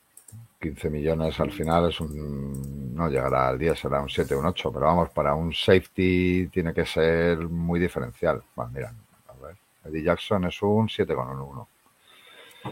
[0.61, 2.93] 15 millones al final es un.
[2.95, 6.73] No llegará al 10, será un 7, un 8, pero vamos, para un safety tiene
[6.73, 8.41] que ser muy diferencial.
[8.55, 8.93] Bueno, mira,
[9.27, 9.57] a ver.
[9.85, 11.67] Eddie Jackson es un 7,1.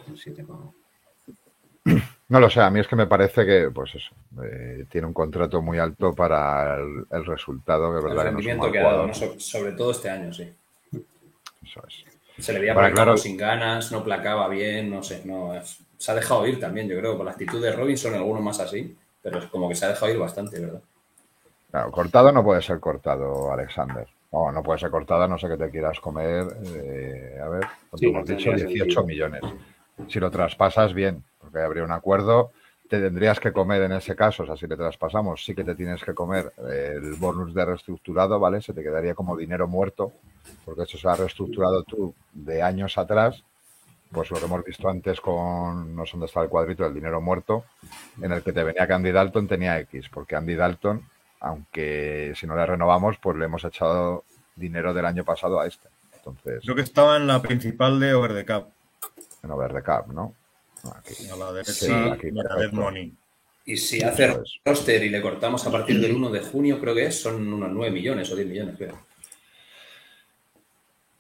[0.08, 0.74] Un 7,1.
[2.34, 4.12] No lo sé, a mí es que me parece que, pues eso,
[4.44, 8.38] eh, tiene un contrato muy alto para el, el resultado, que El verdad que no
[8.38, 9.08] rendimiento que ha dado, jugador.
[9.10, 9.14] ¿no?
[9.14, 10.52] So- sobre todo este año, sí.
[11.64, 12.44] Eso es.
[12.44, 13.18] Se le veía campo claro.
[13.18, 16.98] sin ganas, no placaba bien, no sé, no es- se ha dejado ir también, yo
[16.98, 19.90] creo, por la actitud de Robinson, algunos más así, pero es como que se ha
[19.90, 20.82] dejado ir bastante, ¿verdad?
[21.70, 24.08] Claro, cortado no puede ser cortado, Alexander.
[24.32, 26.48] No, no puede ser cortado, a no sé que te quieras comer.
[26.66, 28.50] eh, a ver, ¿cuánto Sí, hemos dicho?
[28.50, 29.04] tendría 18 sentido.
[29.06, 29.42] millones.
[30.08, 32.52] Si lo traspasas, bien, porque habría un acuerdo.
[32.90, 35.74] Te tendrías que comer en ese caso, o sea, si le traspasamos, sí que te
[35.74, 38.62] tienes que comer el bonus de reestructurado, ¿vale?
[38.62, 40.12] Se te quedaría como dinero muerto,
[40.66, 43.44] porque eso se ha reestructurado tú de años atrás.
[44.12, 47.20] Pues lo que hemos visto antes con, no sé dónde está el cuadrito del dinero
[47.20, 47.64] muerto,
[48.22, 51.02] en el que te venía que Andy Dalton tenía X, porque Andy Dalton,
[51.40, 54.24] aunque si no le renovamos, pues le hemos echado
[54.56, 55.88] dinero del año pasado a este.
[56.16, 58.68] Entonces, Creo que estaba en la principal de Over the Cap.
[59.44, 60.36] En over the cap, ¿no?
[60.96, 61.28] Aquí.
[61.30, 62.30] A la derecha, Sí, aquí,
[62.72, 63.14] Money.
[63.66, 64.60] Y si hace es.
[64.66, 67.72] roster y le cortamos a partir del 1 de junio, creo que es, son unos
[67.72, 69.00] 9 millones o 10 millones, creo.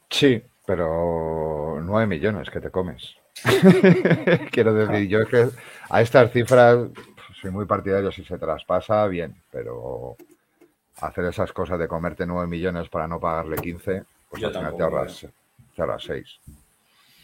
[0.10, 3.16] Sí, pero 9 millones que te comes.
[4.52, 5.50] Quiero decir, yo es que
[5.90, 10.16] a estas cifras pues, soy muy partidario si se traspasa, bien, pero
[10.98, 14.72] hacer esas cosas de comerte 9 millones para no pagarle 15, pues Yo al final
[14.72, 15.28] te tampoco, ahorras,
[15.76, 16.40] te ahorras 6.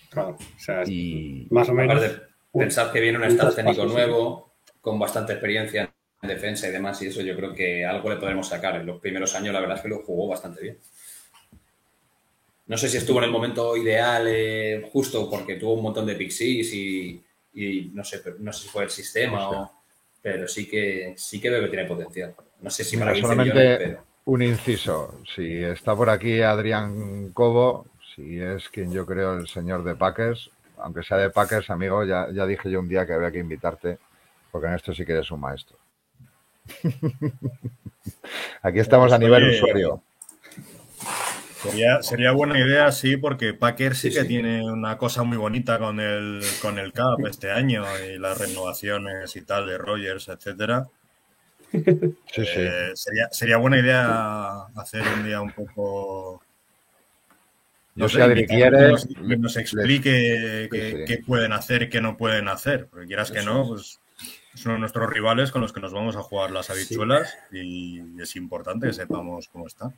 [0.10, 1.98] Claro, o sea, Y más o menos.
[1.98, 3.94] Aparte, pensar que viene un técnico sí.
[3.94, 8.18] nuevo, con bastante experiencia en defensa y demás, y eso yo creo que algo le
[8.18, 8.76] podremos sacar.
[8.78, 10.78] En los primeros años, la verdad es que lo jugó bastante bien.
[12.68, 16.16] No sé si estuvo en el momento ideal, eh, justo porque tuvo un montón de
[16.16, 19.72] pixies y, y no sé, no sé si fue el sistema o.
[20.22, 22.36] Pero sí que sí que veo que tiene potencial.
[22.62, 24.04] No sé si para 15 solamente millones, pero.
[24.26, 25.22] un inciso.
[25.34, 27.88] Si está por aquí Adrián Cobo,
[28.20, 32.28] si es quien yo creo el señor de Packers, aunque sea de Packers, amigo, ya,
[32.32, 33.98] ya dije yo un día que había que invitarte,
[34.52, 35.78] porque en esto sí que eres un maestro.
[38.62, 40.02] Aquí estamos a nivel Oye, usuario.
[41.62, 44.28] Sería, sería buena idea, sí, porque Packer sí, Sí, que sí.
[44.28, 49.36] tiene una cosa muy bonita con el, con el CAP este año y las renovaciones
[49.36, 50.88] y tal de Rogers, etcétera.
[52.34, 52.62] Sí, sí.
[52.62, 56.42] Eh, sería, sería buena idea hacer un día un poco.
[58.22, 58.54] Adri que
[58.90, 61.06] nos, que le- nos explique qué, sí.
[61.06, 62.88] qué pueden hacer qué no pueden hacer.
[62.88, 63.68] Porque quieras que no, es.
[63.68, 64.00] pues
[64.56, 68.88] son nuestros rivales con los que nos vamos a jugar las habichuelas y es importante
[68.88, 69.92] que sepamos cómo está.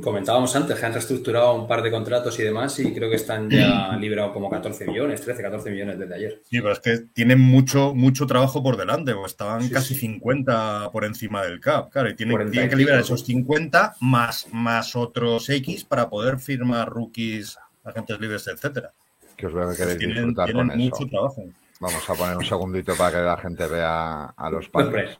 [0.00, 3.50] Comentábamos antes que han reestructurado un par de contratos y demás y creo que están
[3.50, 6.40] ya liberados como 14 millones, 13, 14 millones desde ayer.
[6.48, 10.00] Sí, pero es que tienen mucho, mucho trabajo por delante, o estaban Sí, casi sí.
[10.00, 13.96] 50 por encima del CAP, claro, y tienen, 40 y tienen que liberar esos 50
[14.00, 18.92] más, más otros X para poder firmar rookies, agentes libres, etcétera.
[19.36, 21.06] Que os veo que queréis Tienen, disfrutar tienen con mucho eso.
[21.08, 21.44] trabajo.
[21.80, 25.18] Vamos a poner un segundito para que la gente vea a los padres.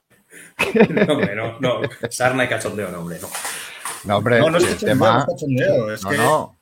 [0.59, 1.81] Hombre, no, hombre, no, no.
[2.09, 3.29] Sarna y cachondeo, no, hombre, no.
[4.05, 5.27] No, hombre, No, no es no tema.
[5.95, 6.59] es No, que no,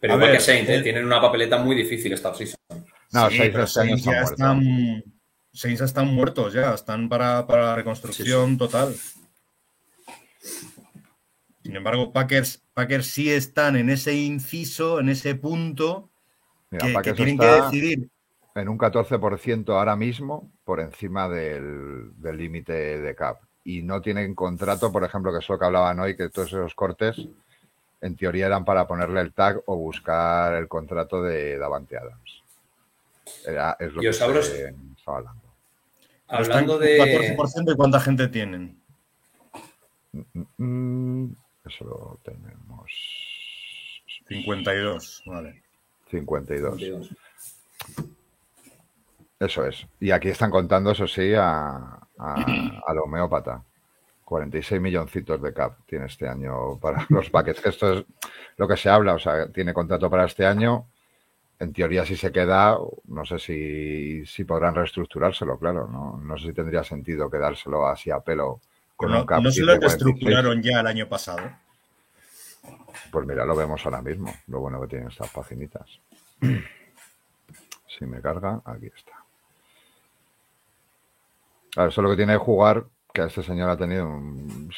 [0.00, 0.80] Pero A igual ver, que Saints, ¿eh?
[0.82, 2.56] tienen una papeleta muy difícil esta offseason.
[3.12, 4.30] no, sí, Saints ya están muertos.
[4.30, 5.04] están,
[5.52, 8.94] Saints ya están muertos ya, están para, para la reconstrucción total.
[11.62, 16.10] Sin embargo, Packers, Packers sí están en ese inciso, en ese punto
[16.70, 18.08] Mira, que, que que tienen que decidir
[18.56, 23.38] en un 14% ahora mismo por encima del del límite de cap.
[23.64, 26.74] Y no tienen contrato, por ejemplo, que es lo que hablaban hoy, que todos esos
[26.74, 27.16] cortes
[28.02, 32.42] en teoría eran para ponerle el tag o buscar el contrato de Davante Adams.
[33.46, 35.42] Era, es lo Y que os abro- se estaba hablando.
[36.28, 37.36] Hablando de.
[37.36, 38.78] 14% y cuánta gente tienen.
[40.58, 41.26] Mm,
[41.66, 42.92] eso lo tenemos.
[44.28, 45.62] 52, vale.
[46.10, 47.10] 52.
[49.40, 49.86] Eso es.
[50.00, 53.62] Y aquí están contando, eso sí, a, a- al homeópata.
[54.24, 57.62] 46 milloncitos de cap tiene este año para los paquetes.
[57.62, 58.04] Que Esto es
[58.56, 59.14] lo que se habla.
[59.14, 60.86] O sea, tiene contrato para este año.
[61.58, 65.86] En teoría, si se queda, no sé si, si podrán reestructurárselo, claro.
[65.86, 68.60] No, no sé si tendría sentido quedárselo así a pelo
[68.96, 69.82] con No, un cap no se lo 46.
[70.02, 71.42] reestructuraron ya el año pasado.
[73.10, 74.32] Pues mira, lo vemos ahora mismo.
[74.48, 76.00] Lo bueno que tienen estas paginitas.
[77.96, 79.12] Si me carga, aquí está.
[81.74, 84.70] Claro, eso es lo que tiene que jugar, que este señor ha tenido un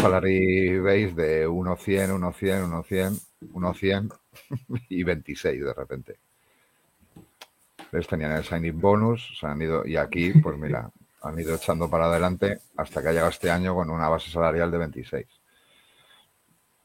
[0.00, 3.20] salary base de 1.100, 1.100, 1.100,
[3.52, 4.12] 1.100
[4.90, 6.18] y 26 de repente.
[7.92, 10.90] Les tenían el signing bonus, se han ido, y aquí, pues mira,
[11.22, 14.70] han ido echando para adelante hasta que ha llegado este año con una base salarial
[14.70, 15.26] de 26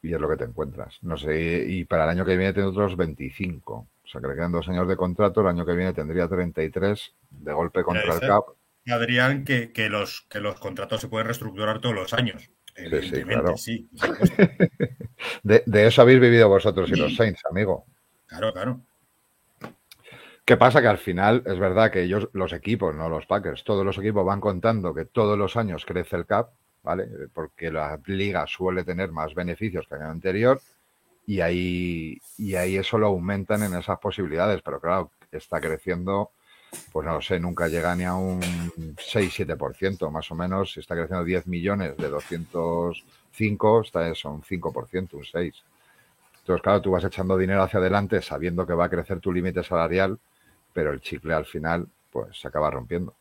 [0.02, 0.98] y es lo que te encuentras.
[1.02, 3.74] No sé, y para el año que viene tiene otros 25.
[3.74, 7.13] O sea, que le quedan dos años de contrato, el año que viene tendría 33
[7.30, 8.45] de golpe contra el cap.
[8.91, 12.49] Adrián, que, que los, que los contratos se pueden reestructurar todos los años.
[12.75, 13.58] Evidentemente, claro.
[13.58, 13.89] sí.
[15.43, 17.86] De, de eso habéis vivido vosotros y los Saints, amigo.
[18.25, 18.82] Claro, claro.
[20.45, 20.82] ¿Qué pasa?
[20.82, 24.25] Que al final es verdad que ellos, los equipos, no los Packers, todos los equipos
[24.25, 27.08] van contando que todos los años crece el cap, ¿vale?
[27.34, 30.60] Porque la liga suele tener más beneficios que el año anterior
[31.28, 36.32] y ahí, y ahí eso lo aumentan en esas posibilidades, pero claro, está creciendo,
[36.91, 38.41] pues no lo sé, nunca llega ni a un
[38.99, 45.17] 6-7%, más o menos, si está creciendo 10 millones de 205, está eso, un 5%,
[45.17, 45.63] un 6%.
[46.39, 49.63] Entonces, claro, tú vas echando dinero hacia adelante sabiendo que va a crecer tu límite
[49.63, 50.17] salarial,
[50.73, 53.13] pero el chicle al final, pues se acaba rompiendo.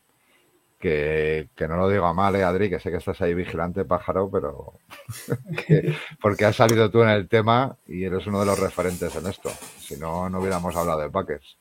[0.78, 4.30] Que, no lo digo a mal, eh, Adri, que sé que estás ahí vigilante, pájaro,
[4.30, 4.74] pero
[5.66, 9.26] que- porque has salido tú en el tema y eres uno de los referentes en
[9.26, 9.50] esto.
[9.80, 11.56] Si no, no hubiéramos hablado de Packers.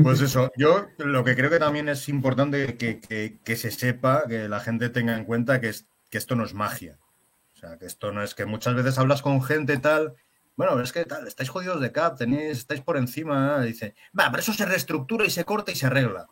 [0.00, 4.24] Pues eso, yo lo que creo que también es importante que, que- que se sepa,
[4.28, 6.98] que la gente tenga en cuenta que, es, que esto no es magia.
[7.54, 10.14] O sea, que esto no es que muchas veces hablas con gente tal,
[10.56, 14.40] bueno, es que tal, estáis jodidos de cap, tenéis, estáis por encima, dice, va, pero
[14.40, 16.26] eso se reestructura y se corta y se arregla.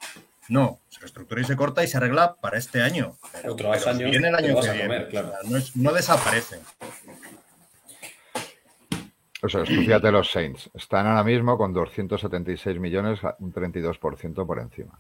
[0.49, 3.17] No, se reestructura y se corta y se arregla para este año.
[3.33, 4.83] Pero, Otros pero años viene el año que viene.
[4.83, 5.29] comer, claro.
[5.29, 6.61] O sea, no, es- no desaparecen.
[9.43, 10.71] Es, tú fíjate los Saints.
[10.75, 14.99] Están ahora mismo con 276 millones, un 32% por encima.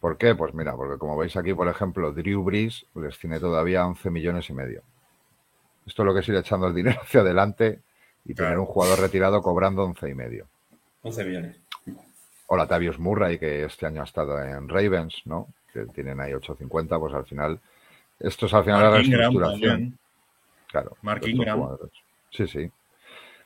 [0.00, 0.34] ¿Por qué?
[0.34, 4.50] Pues mira, porque como veis aquí, por ejemplo, Drew Brees les tiene todavía 11 millones
[4.50, 4.82] y medio.
[5.86, 7.80] Esto es lo que es ir echando el dinero hacia adelante
[8.24, 10.46] y tener un jugador retirado cobrando 11 y medio.
[11.02, 11.56] 11 millones.
[12.48, 15.48] O Latavius Murray, que este año ha estado en Ravens, ¿no?
[15.72, 17.60] Que tienen ahí 8.50, pues al final,
[18.18, 19.98] esto es al final la Mark reestructuración.
[20.66, 20.96] Claro.
[21.02, 21.58] Mark estos Ingram.
[21.58, 22.01] jugadores.
[22.32, 22.70] Sí, sí.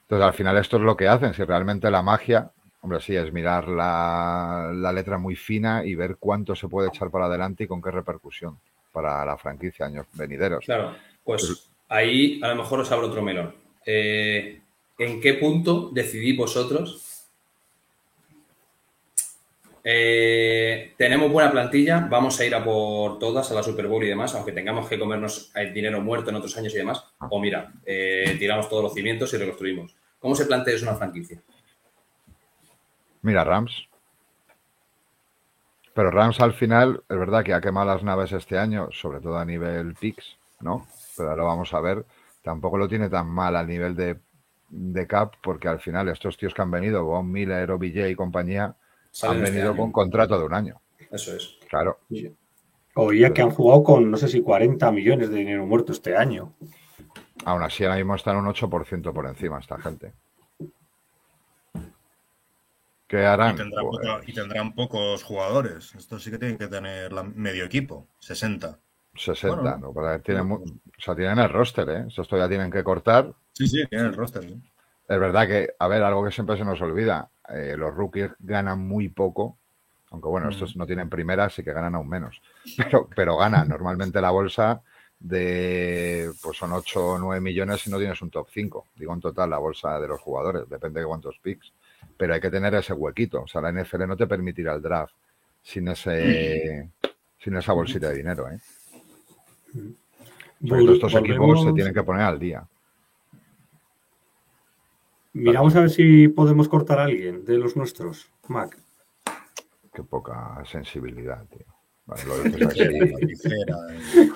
[0.02, 1.34] Entonces, al final, esto es lo que hacen.
[1.34, 2.50] Si realmente la magia,
[2.86, 7.10] Hombre, sí, es mirar la, la letra muy fina y ver cuánto se puede echar
[7.10, 8.60] para adelante y con qué repercusión
[8.92, 10.64] para la franquicia años venideros.
[10.64, 10.94] Claro,
[11.24, 13.52] pues ahí a lo mejor os abro otro melón.
[13.84, 14.60] Eh,
[14.98, 17.15] ¿En qué punto decidís vosotros?
[19.88, 24.08] Eh, tenemos buena plantilla, vamos a ir a por todas, a la Super Bowl y
[24.08, 27.04] demás, aunque tengamos que comernos el dinero muerto en otros años y demás.
[27.30, 29.94] O mira, eh, tiramos todos los cimientos y reconstruimos.
[30.18, 31.40] ¿Cómo se plantea eso una franquicia?
[33.22, 33.88] Mira, Rams.
[35.94, 39.38] Pero Rams al final, es verdad que ha quemado las naves este año, sobre todo
[39.38, 40.88] a nivel PIX, ¿no?
[41.16, 42.04] Pero ahora vamos a ver,
[42.42, 44.18] tampoco lo tiene tan mal a nivel de,
[44.68, 48.74] de cap, porque al final estos tíos que han venido, Von Miller, OBJ y compañía,
[49.24, 49.76] han este venido año.
[49.80, 50.80] con contrato de un año.
[51.10, 51.56] Eso es.
[51.68, 51.98] Claro.
[52.94, 56.54] Oía que han jugado con, no sé si 40 millones de dinero muerto este año.
[57.44, 60.12] Aún así, ahora mismo están un 8% por encima esta gente.
[63.06, 63.54] ¿Qué Y harán?
[63.56, 65.94] tendrán, Pues, poca- y tendrán pocos jugadores.
[65.94, 68.78] Estos sí que tienen que tener la- medio equipo, 60.
[69.14, 69.92] 60, Bueno, ¿no?
[69.92, 72.04] Porque tienen, mu- o sea, tienen el roster, ¿eh?
[72.08, 73.32] Estos todavía tienen que cortar.
[73.52, 74.42] Sí, sí, tienen el roster.
[74.42, 74.60] ¿sí?
[75.08, 78.80] Es verdad que, a ver, algo que siempre se nos olvida, eh, los rookies ganan
[78.80, 79.56] muy poco,
[80.10, 82.40] aunque bueno, estos no tienen primera, así que ganan aún menos,
[82.76, 84.82] pero, pero ganan normalmente la bolsa
[85.18, 89.20] de, pues son 8 o 9 millones si no tienes un top 5, digo en
[89.20, 91.72] total la bolsa de los jugadores, depende de cuántos picks,
[92.16, 95.14] pero hay que tener ese huequito, o sea, la NFL no te permitirá el draft
[95.62, 96.90] sin ese,
[97.38, 98.58] sin esa bolsita de dinero, ¿eh?
[100.66, 102.66] Todo estos equipos se tienen que poner al día.
[105.36, 108.76] Miramos a ver si podemos cortar a alguien de los nuestros, Mac.
[109.92, 111.66] Qué poca sensibilidad, tío.
[112.06, 112.98] Vale, lo dices así.
[112.98, 114.30] La tijera, eh.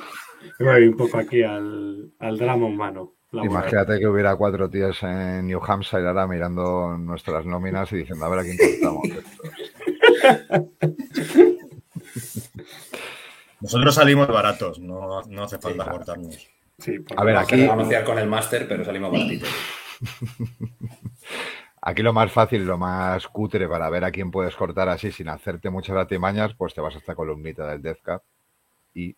[0.58, 3.14] Voy un poco aquí al, al drama humano.
[3.32, 8.28] Imagínate que hubiera cuatro tíos en New Hampshire ahora mirando nuestras nóminas y diciendo a
[8.28, 9.08] ver a quién cortamos.
[13.60, 15.98] Nosotros salimos baratos, no, no hace falta claro.
[15.98, 16.48] cortarnos.
[16.78, 19.48] Sí, A ver, Vamos aquí- a negociar con el máster, pero salimos baratitos.
[21.82, 25.28] Aquí lo más fácil, lo más cutre para ver a quién puedes cortar así sin
[25.28, 28.22] hacerte muchas artimañas, pues te vas a esta columnita del Death Cap
[28.94, 29.16] y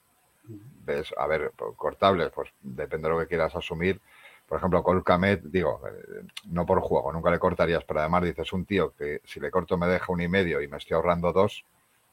[0.87, 4.01] ves, a ver, pues, cortables, pues depende de lo que quieras asumir.
[4.49, 8.53] Por ejemplo, Col Kamet, digo, eh, no por juego, nunca le cortarías, pero además dices
[8.53, 11.33] un tío que si le corto me deja un y medio y me estoy ahorrando
[11.33, 11.65] dos,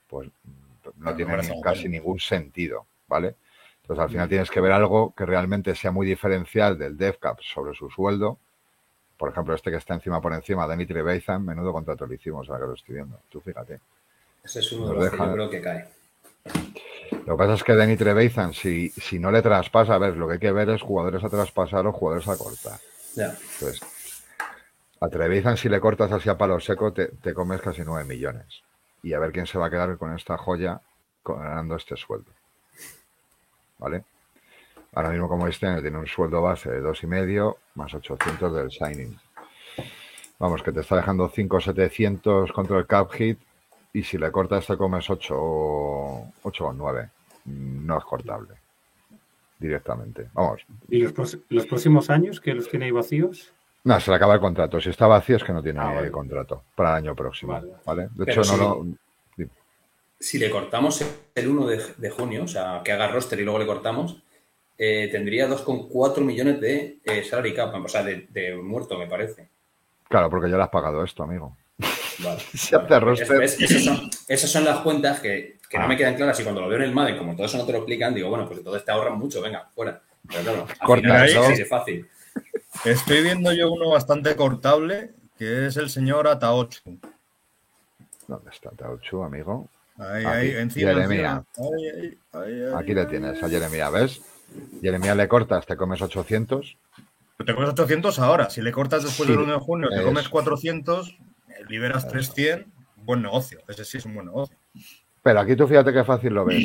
[0.07, 0.29] pues
[0.97, 3.35] no tiene ni- casi ningún sentido, ¿vale?
[3.81, 7.39] Entonces al final tienes que ver algo que realmente sea muy diferencial del Death Cap
[7.41, 8.39] sobre su sueldo.
[9.19, 12.61] Por ejemplo, este que está encima por encima, Danny Trevathan, menudo contrato le hicimos, ahora
[12.61, 13.19] que lo estoy viendo.
[13.29, 13.81] Tú fíjate.
[14.41, 15.89] Ese es uno Nos de los que deja- yo creo que cae.
[17.25, 20.25] Lo que pasa es que Danny Trevathan, si, si no le traspasa, a ver, lo
[20.27, 22.79] que hay que ver es jugadores a traspasar o jugadores a cortar.
[23.15, 23.25] Ya.
[23.59, 23.81] Entonces,
[25.01, 28.61] a Trevathan, si le cortas así a palo seco, te, te comes casi 9 millones.
[29.03, 30.79] Y a ver quién se va a quedar con esta joya
[31.25, 32.31] ganando este sueldo.
[33.79, 34.05] ¿Vale?
[34.93, 38.53] Ahora mismo, como este año, tiene un sueldo base de dos y medio más 800
[38.55, 39.17] del signing.
[40.39, 43.39] Vamos, que te está dejando 5,700 contra el cap hit
[43.93, 47.09] y si le cortas te comes 8 o 8 o 9.
[47.45, 48.55] No es cortable.
[49.59, 50.29] Directamente.
[50.33, 53.51] Vamos, ¿Y los, los próximos años que los tiene ahí vacíos?
[53.83, 54.79] no, se le acaba el contrato.
[54.79, 56.11] Si está vacío es que no tiene Ah, vale.
[56.11, 57.53] contrato para el año próximo.
[57.53, 57.73] Vale.
[57.85, 58.03] ¿vale?
[58.13, 58.73] De Pero hecho, no
[59.35, 59.43] sí.
[59.43, 59.47] lo.
[60.21, 61.01] Si le cortamos
[61.35, 64.21] el 1 de, de junio, o sea, que haga roster y luego le cortamos,
[64.79, 69.47] eh, tendría 2,4 millones de eh, salary cap, o sea, de, de muerto, me parece.
[70.07, 71.55] Claro, porque ya le has pagado esto, amigo.
[72.23, 72.41] Vale.
[72.53, 73.43] Si hace roster.
[73.43, 75.81] Es- es- esas, son, esas son las cuentas que, que Ah.
[75.81, 77.65] no me quedan claras y cuando lo veo en el Madden, como todo eso no
[77.65, 80.01] te lo explican, digo, bueno, pues entonces te ahorran mucho, venga, fuera.
[80.27, 81.43] Pero claro, Corta final eso.
[81.49, 82.07] sí, sí, es fácil.
[82.85, 86.97] Estoy viendo yo uno bastante cortable, que es el señor Ataochu.
[88.27, 89.67] ¿Dónde está Tauchu, amigo?
[89.97, 91.43] Ahí, Aquí, ahí, encima, Jeremia.
[91.57, 91.67] encima.
[91.77, 92.73] Ahí, ahí, ahí, ahí.
[92.77, 94.21] Aquí le tienes a Jeremia, ¿ves?
[94.81, 96.77] Jeremia le cortas, te comes 800.
[97.45, 98.49] Te comes 800 ahora.
[98.49, 102.65] Si le cortas después Sí, del 1 de junio, te comes 400, eh, liberas 300.
[102.97, 103.61] Buen negocio.
[103.67, 104.55] Ese sí es un buen negocio.
[105.23, 106.63] Pero aquí tú fíjate qué fácil lo ves.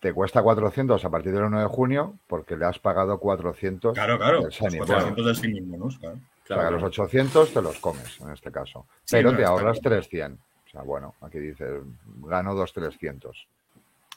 [0.00, 4.18] Te cuesta 400 a partir del 1 de junio porque le has pagado 400 Claro,
[4.18, 4.42] claro.
[4.42, 5.02] del signing Los bonus.
[5.04, 6.16] 400 del signing bonus, claro.
[6.16, 8.86] O sea, que los 800 te los comes en este caso.
[9.04, 9.92] Sí, Pero no, te ahorras bien.
[10.00, 10.40] 300.
[10.66, 11.82] O sea, bueno, aquí dices,
[12.24, 13.46] gano 2,300.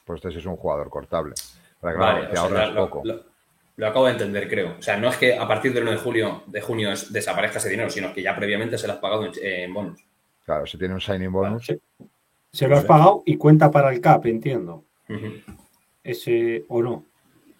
[0.04, 1.34] Pues este sí es un jugador cortable.
[1.84, 3.02] Pero claro, Vale, te sea, lo, poco.
[3.04, 3.20] lo-
[3.76, 4.76] lo acabo de entender, creo.
[4.78, 7.58] O sea, no es que a partir del 1 de julio, de junio es- desaparezca
[7.58, 10.00] ese dinero, sino que ya previamente se lo has pagado en, en bonus.
[10.44, 11.80] Claro, si tiene un signing bonus, Sí.
[12.52, 14.84] Se lo has pagado y cuenta para el CAP, entiendo.
[16.02, 17.04] Ese o no.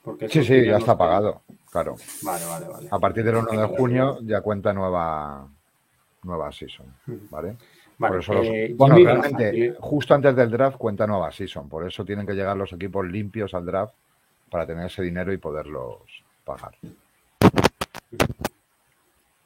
[0.03, 1.43] Porque sí, sí, ya no está pagado.
[1.71, 1.97] Claro.
[2.23, 2.89] Vale, vale, vale.
[2.91, 5.49] A partir del 1 de junio ya cuenta nueva
[6.23, 6.87] nueva season,
[7.31, 7.57] ¿vale?
[7.99, 11.87] Vale, por eso los- eh, bueno, realmente, justo antes del draft cuenta nueva season, por
[11.87, 13.95] eso tienen que llegar los equipos limpios al draft
[14.51, 15.99] para tener ese dinero y poderlos
[16.45, 16.75] pagar.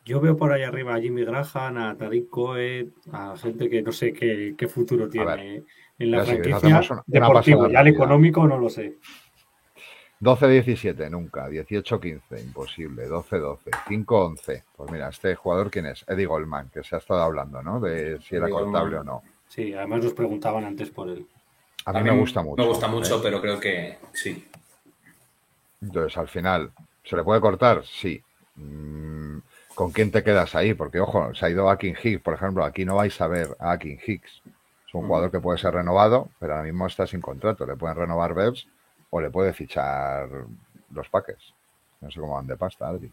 [0.05, 3.93] Yo veo por ahí arriba a Jimmy Graham, a Tariq Cohen, a gente que no
[3.93, 5.63] sé qué, qué futuro ver, tiene
[5.99, 6.81] en la sí, franquicia.
[6.91, 8.97] una- deportivo, ya el económico no lo sé.
[10.21, 11.49] 12-17, nunca.
[11.49, 13.07] 18-15, imposible.
[13.09, 13.59] 12-12.
[13.87, 14.65] 5-11.
[14.77, 16.05] Pues mira, este jugador, ¿quién es?
[16.09, 17.79] Eddie Goldman, que se ha estado hablando, ¿no?
[17.79, 18.99] De si era Eddie cortable Goldman.
[19.01, 19.23] o no.
[19.47, 21.25] Sí, además nos preguntaban antes por él.
[21.85, 22.61] A mí, me gusta mucho.
[22.61, 23.21] Me gusta mucho, ¿eh?
[23.23, 24.48] pero creo que sí.
[25.81, 26.73] Entonces, al final,
[27.05, 27.85] ¿se le puede cortar?
[27.85, 28.23] Sí.
[28.57, 29.39] Mm,
[29.75, 30.75] ¿Con quién te quedas ahí?
[30.75, 32.65] Porque, ojo, se ha ido Akin Hicks, por ejemplo.
[32.65, 34.43] Aquí no vais a ver a Akin Hicks.
[34.87, 37.67] Es un jugador que puede ser renovado, pero ahora mismo está sin contrato.
[37.67, 38.67] Le pueden renovar Bebs
[39.11, 40.29] o le puede fichar
[40.93, 41.55] los Packers.
[42.01, 43.13] No sé cómo van de pasta, Adri.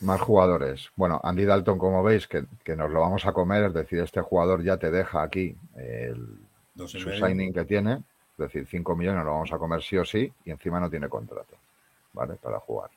[0.00, 0.90] Más jugadores.
[0.96, 4.20] Bueno, Andy Dalton, como veis, que, que nos lo vamos a comer, es decir, este
[4.20, 6.38] jugador ya te deja aquí el,
[6.76, 8.02] su signing que tiene,
[8.34, 11.08] es decir, 5 millones lo vamos a comer sí o sí, y encima no tiene
[11.08, 11.56] contrato,
[12.12, 12.34] ¿vale?
[12.34, 12.90] Para jugar,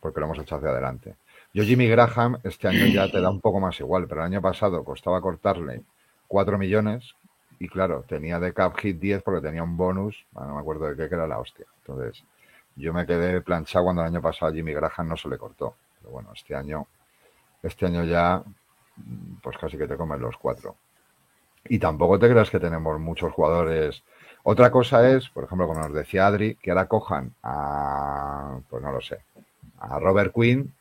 [0.00, 1.16] porque lo hemos hecho hacia adelante.
[1.52, 4.42] Yo, Jimmy Graham, este año ya te da un poco más igual, pero el año
[4.42, 5.82] pasado costaba cortarle
[6.26, 7.14] 4 millones,
[7.58, 10.86] y claro, tenía de cap hit 10 porque tenía un bonus, ah, no me acuerdo
[10.86, 11.66] de qué, que era la hostia.
[11.80, 12.22] Entonces,
[12.76, 15.74] yo me quedé planchado cuando el año pasado a Jimmy Graham no se le cortó.
[15.98, 16.86] Pero bueno, este año,
[17.62, 18.42] este año ya,
[19.42, 20.76] pues casi que te comen los cuatro.
[21.64, 24.04] Y tampoco te creas que tenemos muchos jugadores.
[24.50, 28.90] Otra cosa es, por ejemplo, como nos decía Adri, que ahora cojan a, pues no
[28.90, 29.18] lo sé,
[29.78, 30.72] a Robert Quinn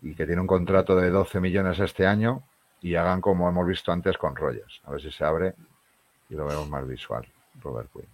[0.00, 2.42] y que tiene un contrato de 12 millones este año
[2.80, 4.80] y hagan como hemos visto antes con Rogers.
[4.84, 5.54] A ver si se abre
[6.30, 7.28] y lo vemos más visual,
[7.62, 8.08] Robert Quinn.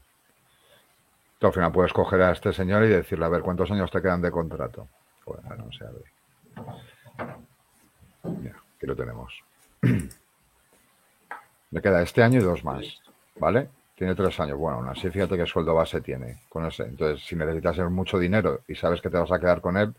[1.38, 4.03] Tú al final puedes coger a este señor y decirle, a ver, ¿cuántos años te
[4.03, 4.88] quedan de contrato?
[5.24, 6.03] Ahora no se abre.
[8.24, 9.41] Mira, aquí lo tenemos.
[11.70, 13.01] Le queda este año y dos más,
[13.36, 13.70] ¿vale?
[14.01, 14.57] Tiene tres años.
[14.57, 16.84] Bueno, aún así, fíjate qué sueldo base tiene con ese.
[16.84, 19.94] Entonces, si necesitas mucho dinero y sabes que te vas a quedar con él,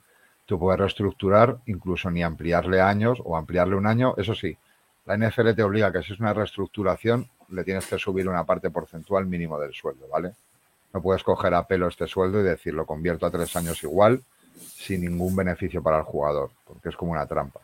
[0.47, 4.15] tú puedes reestructurar, incluso ni ampliarle años o ampliarle un año.
[4.17, 4.57] Eso sí,
[5.05, 8.43] la NFL te obliga a que si es una reestructuración, le tienes que subir una
[8.43, 10.31] parte porcentual mínimo del sueldo, ¿vale?
[10.95, 14.23] No puedes coger a pelo este sueldo y decir lo convierto a tres años igual
[14.57, 17.59] sin ningún beneficio para el jugador, porque es como una trampa.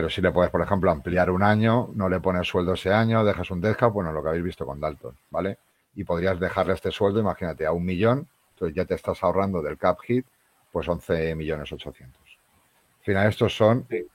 [0.00, 3.22] Pero si le puedes, por ejemplo, ampliar un año, no le pones sueldo ese año,
[3.22, 5.58] dejas un dead cap, bueno, lo que habéis visto con Dalton, ¿vale?
[5.94, 9.76] Y podrías dejarle este sueldo, imagínate, a un millón, entonces ya te estás ahorrando del
[9.76, 10.24] cap hit,
[10.72, 12.18] pues 11 millones 800.
[13.00, 14.06] Al final estos son, Sí.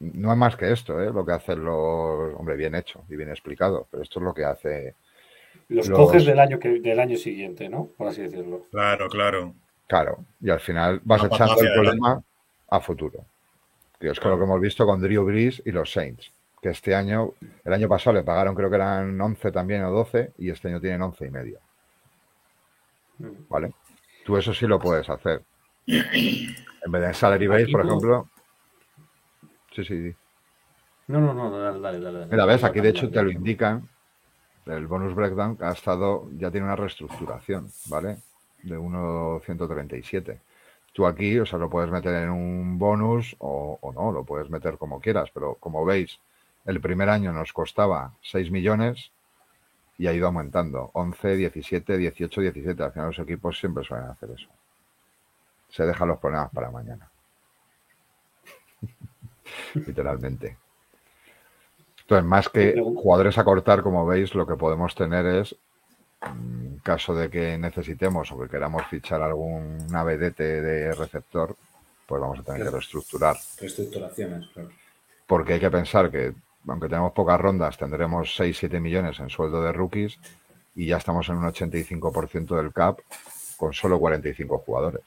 [0.00, 1.12] no es más que esto, ¿eh?
[1.12, 4.44] Lo que hacen los, hombre, bien hecho y bien explicado, pero esto es lo que
[4.44, 4.96] hace,
[5.68, 7.86] Los Los- coges del año, que, del año siguiente, ¿no?
[7.96, 8.62] Por así decirlo.
[8.72, 9.54] Claro, claro.
[9.86, 12.20] claro, y al final vas echando el hacia problema
[12.68, 13.24] a futuro.
[14.00, 16.94] Que es con lo que hemos visto con Drew Brees y los Saints, que este
[16.94, 17.34] año,
[17.64, 20.80] el año pasado le pagaron creo que eran 11 también o 12 y este año
[20.80, 21.60] tienen 11 y medio.
[23.48, 23.72] ¿vale?
[24.24, 25.42] Tú eso sí lo puedes hacer.
[25.86, 28.28] En vez de en salary base, por ejemplo.
[29.74, 30.16] Sí, sí, sí.
[31.08, 32.18] No, no, no, dale, dale, dale.
[32.20, 32.30] dale.
[32.30, 33.88] Mira, ves, aquí de hecho te lo indican.
[34.66, 38.18] El bonus breakdown ha estado, ya tiene una reestructuración, ¿vale?
[38.62, 40.38] De 1.137.
[40.92, 44.50] Tú aquí, o sea, lo puedes meter en un bonus o, o no, lo puedes
[44.50, 46.18] meter como quieras, pero como veis,
[46.64, 49.12] el primer año nos costaba 6 millones
[50.00, 50.90] y ha ido aumentando.
[50.94, 52.82] 11, 17, 18, 17.
[52.82, 54.48] Al final los equipos siempre suelen hacer eso.
[55.68, 57.10] Se dejan los problemas para mañana.
[59.74, 60.56] Literalmente.
[62.00, 65.54] Entonces, más que jugadores a cortar, como veis, lo que podemos tener es,
[66.22, 71.56] en caso de que necesitemos o que queramos fichar algún vedete de receptor,
[72.06, 73.36] pues vamos a tener que reestructurar.
[73.58, 74.70] Reestructuraciones, claro.
[75.26, 76.34] Porque hay que pensar que,
[76.66, 80.18] aunque tenemos pocas rondas, tendremos 6-7 millones en sueldo de rookies
[80.74, 82.98] y ya estamos en un 85% del cap
[83.56, 85.04] con solo 45 jugadores.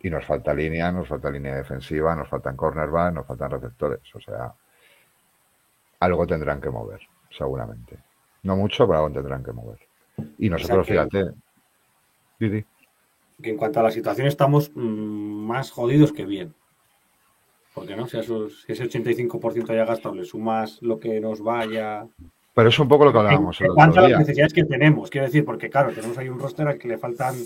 [0.00, 4.00] Y nos falta línea, nos falta línea defensiva, nos faltan cornerback, nos faltan receptores.
[4.14, 4.54] O sea,
[6.00, 7.00] algo tendrán que mover,
[7.36, 8.07] seguramente.
[8.48, 9.78] No mucho, pero algo tendrán que mover.
[10.38, 11.32] Y nosotros, que- fíjate,
[12.40, 12.64] Didi,
[13.42, 16.54] Que en cuanto a la situación estamos mm, más jodidos que bien.
[17.74, 21.42] Porque no, si, a esos- si ese 85% ya gastado le sumas lo que nos
[21.42, 22.06] vaya.
[22.54, 25.26] pero es un poco lo que hablábamos en cuanto a las necesidades que tenemos, quiero
[25.26, 27.36] decir, porque claro, tenemos ahí un roster al que le faltan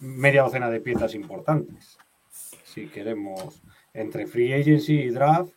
[0.00, 1.98] media docena de piezas importantes.
[2.64, 3.60] Si queremos,
[3.94, 5.52] entre free agency y draft,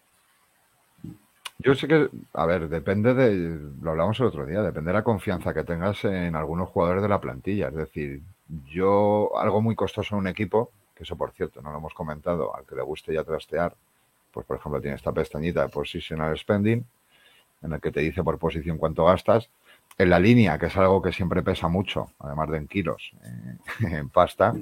[1.63, 5.03] Yo sé que, a ver, depende de, lo hablamos el otro día, depende de la
[5.03, 7.67] confianza que tengas en algunos jugadores de la plantilla.
[7.67, 8.21] Es decir,
[8.65, 12.55] yo, algo muy costoso en un equipo, que eso por cierto no lo hemos comentado,
[12.55, 13.75] al que le guste ya trastear,
[14.31, 16.85] pues por ejemplo tiene esta pestañita de Positional Spending,
[17.63, 19.49] en el que te dice por posición cuánto gastas.
[19.97, 23.57] En la línea, que es algo que siempre pesa mucho, además de en kilos, eh,
[23.97, 24.53] en pasta,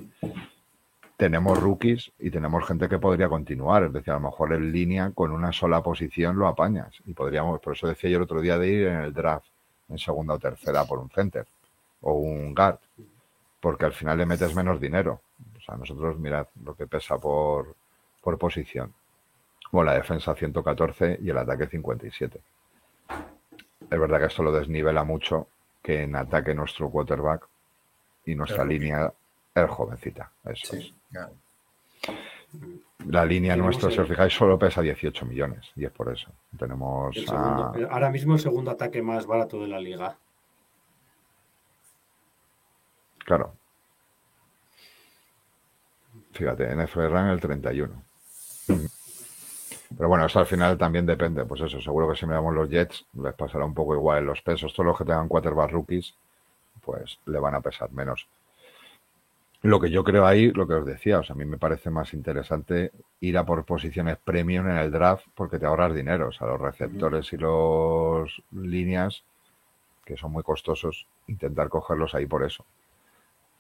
[1.20, 3.84] tenemos rookies y tenemos gente que podría continuar.
[3.84, 6.96] Es decir, a lo mejor en línea con una sola posición lo apañas.
[7.06, 9.46] Y podríamos, por eso decía yo el otro día de ir en el draft
[9.90, 11.46] en segunda o tercera por un center
[12.00, 12.80] o un guard,
[13.60, 15.20] porque al final le metes menos dinero.
[15.58, 17.76] O sea, nosotros mirad lo que pesa por,
[18.22, 18.94] por posición.
[19.74, 22.40] Bueno, la defensa 114 y el ataque 57.
[23.10, 25.50] Es verdad que esto lo desnivela mucho,
[25.84, 27.46] que en ataque nuestro quarterback
[28.24, 29.12] y nuestra línea
[29.56, 30.32] es jovencita.
[30.46, 31.32] Eso Sí, claro.
[32.04, 33.06] es.
[33.08, 36.32] La línea nuestra, si os fijáis, solo pesa 18 millones y es por eso.
[36.58, 40.18] Tenemos a- ahora mismo el segundo ataque más barato de la liga.
[43.26, 43.54] Claro.
[46.32, 48.04] Fíjate, NFL Rank el 31.
[49.98, 51.46] Pero bueno, esto al final también depende.
[51.46, 54.42] Pues eso, seguro que si miramos los Jets, les pasará un poco igual en los
[54.42, 54.74] pesos.
[54.74, 56.14] Todos los que tengan quarterback rookies,
[56.82, 58.28] pues le van a pesar menos.
[59.62, 61.90] Lo que yo creo ahí, lo que os decía, o sea, a mí me parece
[61.90, 66.30] más interesante ir a por posiciones premium en el draft porque te ahorras dinero.
[66.30, 69.24] O sea, los receptores y los líneas,
[70.06, 72.66] que son muy costosos, intentar cogerlos ahí por eso.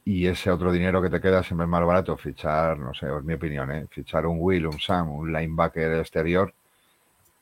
[0.06, 3.24] Y ese otro dinero que te queda siempre es más barato fichar, no sé, es
[3.24, 3.86] mi opinión, ¿eh?
[3.90, 6.54] fichar un Will, un Sam, un linebacker exterior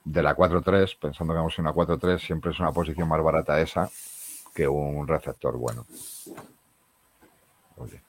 [0.03, 3.61] de la 4-3, pensando que vamos en una 4-3, siempre es una posición más barata
[3.61, 3.89] esa
[4.55, 5.85] que un receptor bueno.
[7.77, 8.01] Oye,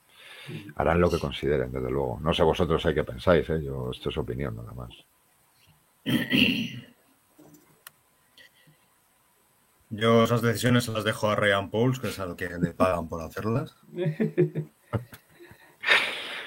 [0.76, 2.18] harán lo que consideren, desde luego.
[2.22, 3.62] No sé vosotros hay que pensáis, ¿eh?
[3.62, 4.90] Yo, esto es opinión nada más.
[9.90, 13.08] Yo esas decisiones las dejo a Ryan Pauls, que es a lo que le pagan
[13.08, 13.76] por hacerlas.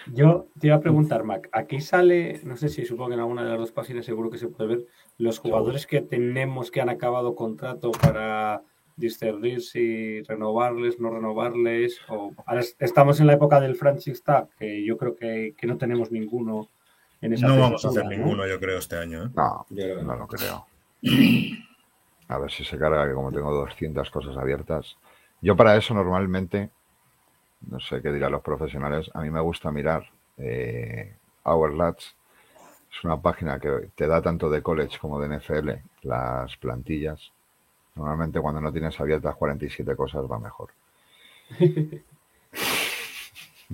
[0.07, 3.43] Yo te iba a preguntar, Mac, aquí sale, no sé si supongo que en alguna
[3.43, 4.87] de las dos páginas seguro que se puede ver,
[5.17, 8.63] los jugadores que tenemos que han acabado contrato para
[9.01, 11.99] discernir si renovarles, no renovarles.
[12.07, 12.31] O...
[12.45, 16.11] Ahora estamos en la época del franchise tag, que yo creo que, que no tenemos
[16.11, 16.69] ninguno
[17.19, 19.25] en esa No vamos a hacer ninguno, yo creo, este año.
[19.25, 19.29] ¿eh?
[19.35, 20.19] No, Yo creo que no no.
[20.19, 20.65] lo creo.
[22.29, 24.95] A ver si se carga, que como tengo 200 cosas abiertas.
[25.41, 26.69] Yo para eso normalmente,
[27.69, 30.05] no sé qué dirán los profesionales, a mí me gusta mirar
[30.37, 31.15] eh.
[32.91, 35.69] Es una página que te da tanto de college como de NFL
[36.03, 37.31] las plantillas.
[38.01, 40.69] Normalmente cuando no tienes abiertas 47 cosas va mejor.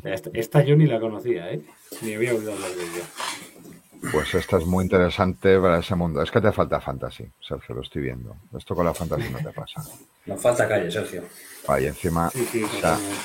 [0.04, 1.62] Esta, esta yo ni la conocía, ¿eh?
[2.04, 3.04] Ni había oído hablar de ella.
[4.12, 6.22] Pues esta es muy interesante para ese mundo.
[6.22, 8.36] Es que te falta fantasy, Sergio, lo estoy viendo.
[8.56, 9.82] Esto con la fantasy no te pasa.
[10.28, 11.24] Nos falta calle, Sergio.
[11.68, 13.16] Ahí encima, Sí, sí, totalmente.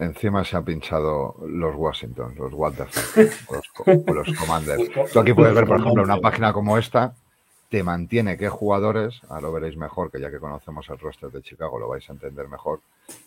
[0.00, 4.90] encima se ha pinchado los Washington, los What the fuck, los, co- o los Commanders.
[5.14, 7.14] Tú aquí puedes ver, por ejemplo, una página como esta,
[7.68, 11.42] te mantiene qué jugadores, ahora lo veréis mejor, que ya que conocemos el roster de
[11.42, 12.80] Chicago lo vais a entender mejor,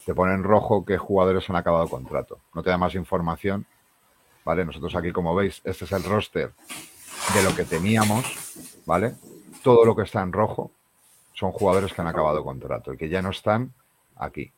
[0.05, 2.39] te pone en rojo qué jugadores han acabado contrato.
[2.53, 3.65] No te da más información,
[4.45, 4.65] ¿vale?
[4.65, 6.51] Nosotros aquí, como veis, este es el roster
[7.33, 8.25] de lo que teníamos,
[8.85, 9.15] ¿vale?
[9.61, 10.71] Todo lo que está en rojo
[11.33, 13.73] son jugadores que han acabado contrato y que ya no están
[14.15, 14.51] aquí,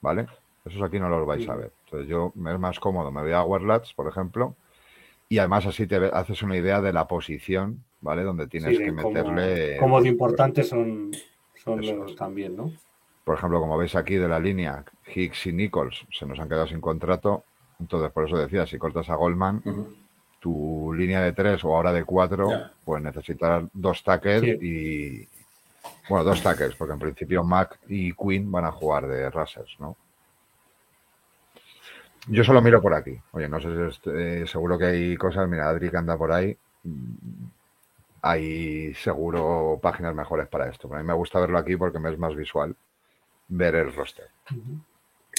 [0.00, 0.26] ¿vale?
[0.64, 1.72] Esos aquí no los vais a ver.
[1.84, 4.54] Entonces yo me es más cómodo, me voy a Warlats, por ejemplo,
[5.28, 8.22] y además así te haces una idea de la posición, ¿vale?
[8.22, 9.76] Donde tienes Sí, que meterle...
[9.78, 11.10] cómo de importantes son,
[11.56, 12.70] son Eso los también, ¿no?
[13.24, 14.84] Por ejemplo, como veis aquí de la línea,
[15.14, 17.44] Hicks y Nichols se nos han quedado sin contrato.
[17.80, 19.62] Entonces, por eso decía, si cortas a Goldman,
[20.40, 22.50] tu línea de tres o ahora de cuatro,
[22.84, 24.58] pues necesitas dos tackles Sí.
[24.60, 25.28] y.
[26.08, 29.96] Bueno, dos tackles, porque en principio Mac y Quinn van a jugar de rushers, ¿no?
[32.28, 33.16] Yo solo miro por aquí.
[33.32, 35.48] Oye, no sé si eh, seguro que hay cosas.
[35.48, 36.56] Mira, Adri que anda por ahí.
[38.22, 40.88] Hay seguro páginas mejores para esto.
[40.88, 42.74] Pero a mí me gusta verlo aquí porque me es más visual
[43.48, 44.28] ver el roster.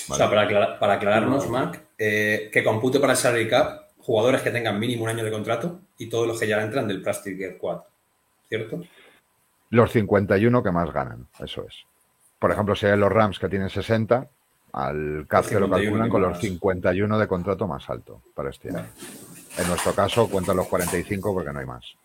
[0.10, 4.42] O sea, para, aclarar- para aclararnos, Mac, eh, que compute para el salary cap jugadores
[4.42, 7.38] que tengan mínimo un año de contrato y todos los que ya entran del Plastic
[7.38, 7.86] Get 4.
[8.50, 8.84] ¿Cierto?
[9.70, 11.86] Los 51 que más ganan, eso es.
[12.38, 14.28] Por ejemplo, si hay los Rams que tienen 60,
[14.74, 16.40] al cap que lo 51 calculan con los más.
[16.42, 18.86] 51 de contrato más alto para este año.
[19.58, 21.96] En nuestro caso cuentan los 45 porque no hay más.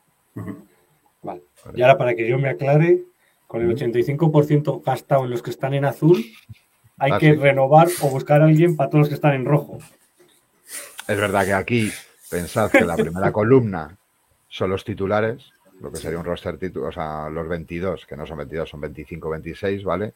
[1.22, 1.42] Vale.
[1.74, 3.02] Y ahora para que yo me aclare,
[3.46, 6.24] con el 85% gastado en los que están en azul,
[6.98, 7.36] hay Ah, que sí.
[7.36, 9.78] renovar o buscar a alguien para todos los que están en rojo.
[11.06, 11.90] Es verdad que aquí
[12.30, 13.96] pensad que la primera columna
[14.48, 18.26] son los titulares, lo que sería un roster titular, o sea, los 22, que no
[18.26, 20.12] son 22, son 25, 26, ¿vale?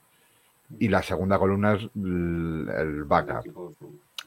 [0.78, 3.76] Y la segunda columna es el backup.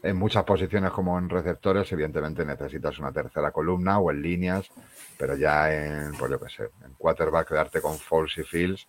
[0.03, 4.69] En muchas posiciones como en receptores, evidentemente necesitas una tercera columna o en líneas,
[5.17, 8.87] pero ya en, pues yo qué sé, en quarterback quedarte con Falls y Fields.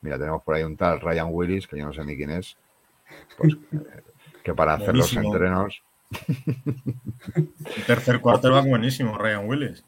[0.00, 2.56] Mira, tenemos por ahí un tal Ryan Willis, que yo no sé ni quién es,
[3.36, 3.56] pues,
[4.42, 5.82] que para hacer los entrenos,
[7.36, 7.54] Un
[7.86, 9.84] tercer quarterback buenísimo, Ryan Willis.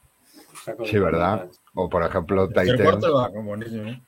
[0.85, 1.49] Sí, ¿verdad?
[1.75, 4.01] O por ejemplo, Tercer Titans, quarterback, buenísimo.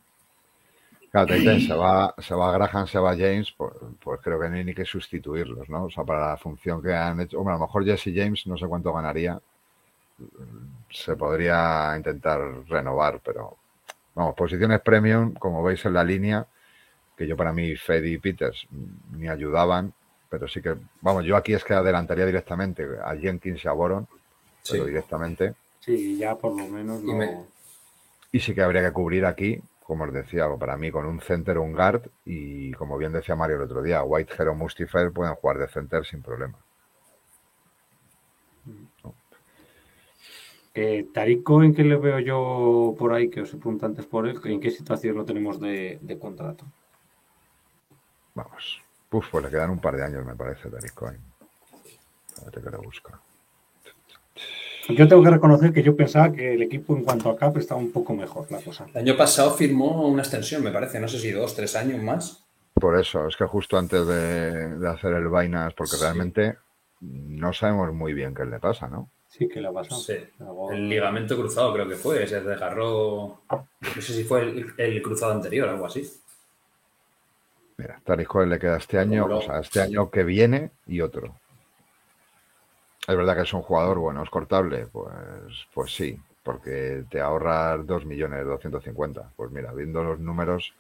[1.13, 4.65] Claro, se va, se va Graham, se va James, pues, pues creo que no hay
[4.65, 5.85] ni que sustituirlos, ¿no?
[5.85, 7.39] O sea, para la función que han hecho.
[7.39, 9.39] Hombre, a lo mejor Jesse James no sé cuánto ganaría.
[10.91, 13.57] Se podría intentar renovar, pero
[14.15, 16.47] vamos, posiciones premium, como veis en la línea,
[17.17, 18.67] que yo para mí Fed y Peters
[19.13, 19.93] ni ayudaban,
[20.29, 24.07] pero sí que, vamos, yo aquí es que adelantaría directamente a Jenkins y a Boron,
[24.63, 24.73] Sí.
[24.75, 25.55] pero directamente.
[25.81, 27.15] Sí, ya por lo menos Y no.
[27.17, 27.45] me-
[28.31, 29.61] Y sí que habría que cubrir aquí,
[29.93, 33.57] como os decía, para mí con un center un guard y como bien decía Mario
[33.57, 36.57] el otro día, Whitehair o Mustifer pueden jugar de center sin problema.
[40.73, 44.27] Eh, Tariq Cohen, que le veo yo por ahí, que os he preguntado antes por
[44.27, 46.65] él, ¿en qué situación lo tenemos de, de contrato?
[48.35, 48.81] Vamos.
[49.11, 51.21] Uf, pues le quedan un par de años, me parece, Derrick Cohen.
[52.29, 53.13] Espérate que lo busco.
[54.89, 57.81] Yo tengo que reconocer que yo pensaba que el equipo en cuanto a cap estaba
[57.81, 58.87] un poco mejor la cosa.
[58.93, 62.45] El año pasado firmó una extensión, me parece, no sé si dos, tres años más.
[62.75, 66.03] Por eso, es que justo antes de, de hacer el Vainas, porque Sí.
[66.03, 66.57] realmente
[67.01, 69.09] no sabemos muy bien qué le pasa, ¿no?
[69.29, 70.01] Sí, que le ha pasado.
[70.01, 70.15] Sí.
[70.73, 73.67] El ligamento cruzado creo que fue, se desgarró, no
[74.03, 76.03] sé si fue el, el cruzado anterior, algo así.
[77.79, 81.37] Mira, Tariq Cohen le queda este año, o sea, este año que viene y otro.
[83.07, 85.13] Es verdad que es un jugador, bueno, es cortable, pues,
[85.75, 89.33] pues sí, porque te ahorras 2 millones 250.
[89.37, 90.73] Pues mira, viendo los números,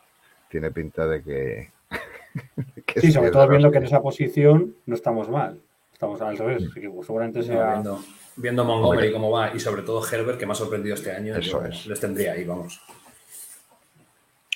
[0.49, 1.71] tiene pinta de que...
[2.87, 5.61] que Sí, sobre todo viendo que en esa posición no estamos mal.
[5.93, 7.75] Estamos al revés, así que pues, seguramente sea.
[7.75, 8.01] Viendo,
[8.37, 9.13] viendo Montgomery Hombre.
[9.13, 11.87] cómo va y sobre todo Herbert, que me ha sorprendido este año, Eso yo es.
[11.87, 12.81] les tendría ahí, vamos.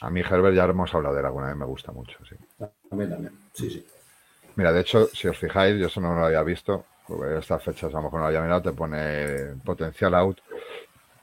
[0.02, 2.36] A mí Herbert ya hemos hablado de él alguna vez, me gusta mucho, sí.
[2.88, 3.32] También, también.
[3.52, 3.86] Sí, sí.
[4.56, 7.92] Mira, de hecho, si os fijáis, yo eso no lo había visto, porque estas fechas
[7.92, 10.38] a lo mejor no lo había mirado, te pone potencial out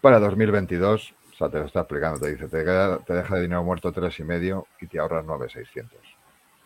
[0.02, 3.42] para 2022, o sea, te lo está explicando, te dice, te, queda- te deja de
[3.42, 5.98] dinero muerto tres y medio y te ahorras 9,600.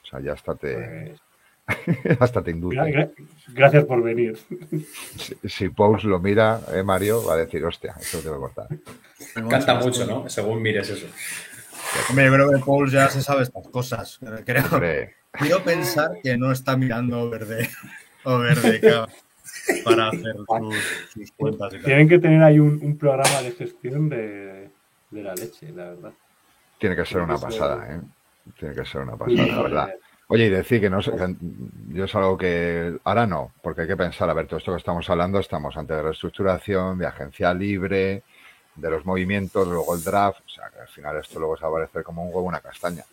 [0.03, 1.17] O sea, ya hasta te,
[1.65, 2.77] pues, hasta te induce.
[2.77, 3.11] gra-
[3.49, 4.37] gracias por venir.
[5.17, 8.67] Si, si Pauls lo mira, eh, Mario, va a decir, hostia, eso te lo cortar.
[9.49, 10.29] Canta mucho, ¿no?
[10.29, 11.07] Según mires eso.
[12.09, 14.19] Hombre, yo creo que Paul ya se sabe estas cosas.
[14.45, 17.45] Creo, Hombre, quiero pensar que no está mirando over
[18.81, 19.09] cap
[19.83, 20.75] para hacer sus,
[21.13, 21.85] sus cuentas y tal.
[21.85, 24.69] Tienen que tener ahí un, un programa de gestión de,
[25.11, 26.11] de la leche, la verdad.
[26.77, 28.01] tiene que ser una pasada, ¿eh?
[28.57, 29.93] Tiene que ser una pasada, la verdad.
[30.29, 31.11] Oye, y decir que no sé,
[31.89, 34.79] yo es algo que ahora no, porque hay que pensar, a ver, todo esto que
[34.79, 38.23] estamos hablando, estamos ante reestructuración, de agencia libre,
[38.75, 41.69] de los movimientos, luego el draft, o sea, que al final esto luego se va
[41.69, 43.03] a parecer como un huevo una castaña.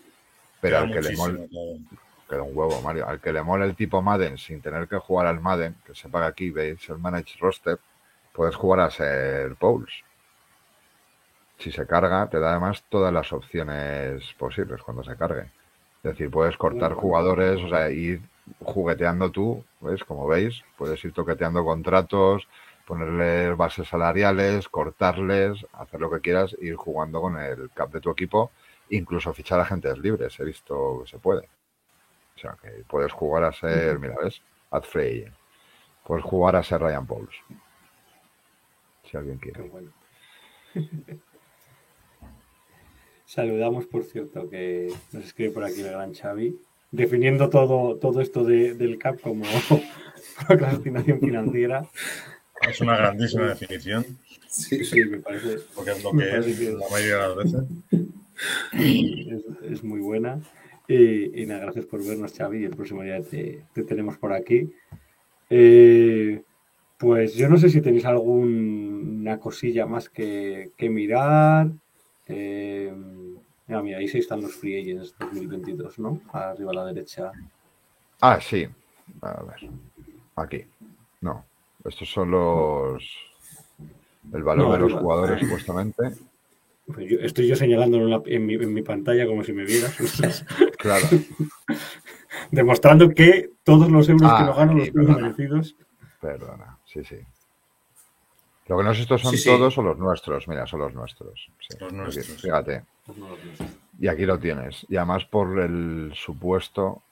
[0.60, 1.78] Pero al que le todo.
[2.28, 5.26] Queda un huevo, Mario, al que le mole el tipo Madden sin tener que jugar
[5.26, 7.78] al Madden, que sepa que aquí veis el Manage Roster,
[8.32, 10.04] puedes jugar a ser Pauls.
[11.58, 15.50] Si se carga, te da además todas las opciones posibles cuando se cargue.
[16.02, 18.20] Es decir, puedes cortar jugadores, o sea, ir
[18.60, 20.04] jugueteando tú, ¿ves?
[20.04, 22.46] Como veis, puedes ir toqueteando contratos,
[22.86, 28.10] ponerles bases salariales, cortarles, hacer lo que quieras, ir jugando con el cap de tu
[28.10, 28.50] equipo,
[28.90, 31.48] incluso fichar agentes libres, he visto que se puede.
[32.44, 34.42] O sea, que puedes jugar a ser, mira, ¿ves?
[34.70, 35.32] Ad agent.
[36.06, 37.34] Puedes jugar a ser Ryan Pauls.
[39.10, 39.62] Si alguien quiere.
[39.62, 39.90] bueno.
[43.26, 46.58] Saludamos, por cierto, que nos escribe por aquí el gran Xavi,
[46.90, 49.44] definiendo todo, todo esto de- del CAP como
[50.46, 51.86] procrastinación financiera.
[52.68, 54.04] Es una grandísima definición,
[54.48, 57.64] Sí, Sí, me parece, porque es lo que es que- la mayoría de las veces.
[58.74, 60.40] es, es muy buena.
[60.86, 62.64] Y, y nada, gracias por vernos, Xavi.
[62.64, 64.72] El próximo día te, te tenemos por aquí.
[65.50, 66.42] Eh,
[66.98, 71.68] pues yo no sé si tenéis alguna cosilla más que, que mirar.
[72.26, 72.92] Eh,
[73.66, 76.20] mira, mira, ahí sí están los free agents 2022, ¿no?
[76.32, 77.32] Arriba a la derecha.
[78.20, 78.66] Ah, sí.
[79.20, 79.70] A ver.
[80.36, 80.64] Aquí.
[81.20, 81.44] No.
[81.84, 83.04] Estos son los.
[84.32, 86.02] El valor No, de los jugadores, supuestamente.
[86.86, 89.64] Pues yo- estoy yo señalándolo en, la- en mi, en mi pantalla como si me
[89.64, 89.96] vieras.
[90.78, 91.06] Claro.
[92.50, 95.22] Demostrando que todos los euros Ah, que no gano aquí, los tengo perdona.
[95.22, 95.76] merecidos.
[96.20, 96.78] Perdona.
[96.84, 97.16] Sí, sí.
[98.66, 99.48] Lo que no sé estos son Sí, sí.
[99.48, 100.48] todos o los nuestros.
[100.48, 101.50] Mira, son los nuestros.
[101.60, 101.76] Sí.
[101.80, 102.42] Los Aquí, nuestros.
[102.42, 102.82] Fíjate.
[103.16, 103.68] No los nuestros.
[104.00, 104.86] Y aquí lo tienes.
[104.88, 107.02] Y además por el supuesto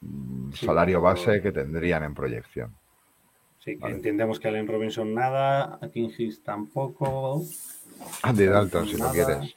[0.00, 2.74] mm, Sí, salario base que tendrían en proyección.
[3.60, 7.42] Sí, que entendemos que Allen Robinson nada, a King Hicks tampoco.
[8.22, 9.52] Andy Dalton, si lo quieres.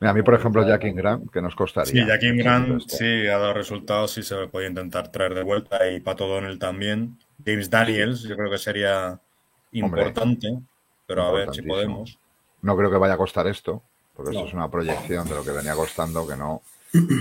[0.00, 1.92] Mira, a mí, por ejemplo, Jack Ingram, que nos costaría.
[1.92, 2.96] Sí, Jackie Grant Esto.
[2.96, 7.18] sí ha dado resultados, sí se puede intentar traer de vuelta y Pato Donnell también.
[7.44, 9.20] James Daniels, yo creo que sería
[9.72, 10.58] importante,
[11.06, 12.18] pero a ver si podemos.
[12.62, 13.82] No creo que vaya a costar esto,
[14.14, 14.46] porque eso No.
[14.46, 16.62] es una proyección de lo que venía costando, que no.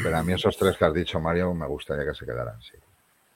[0.03, 2.73] Pero a mí esos tres que has dicho, Mario, me gustaría que se quedaran, sí.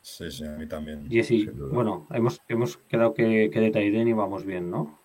[0.04, 1.08] Sí, sí, a mí también.
[1.08, 1.74] Duda.
[1.74, 5.00] bueno, hemos, hemos quedado que, que de Taiden íbamos bien, ¿no?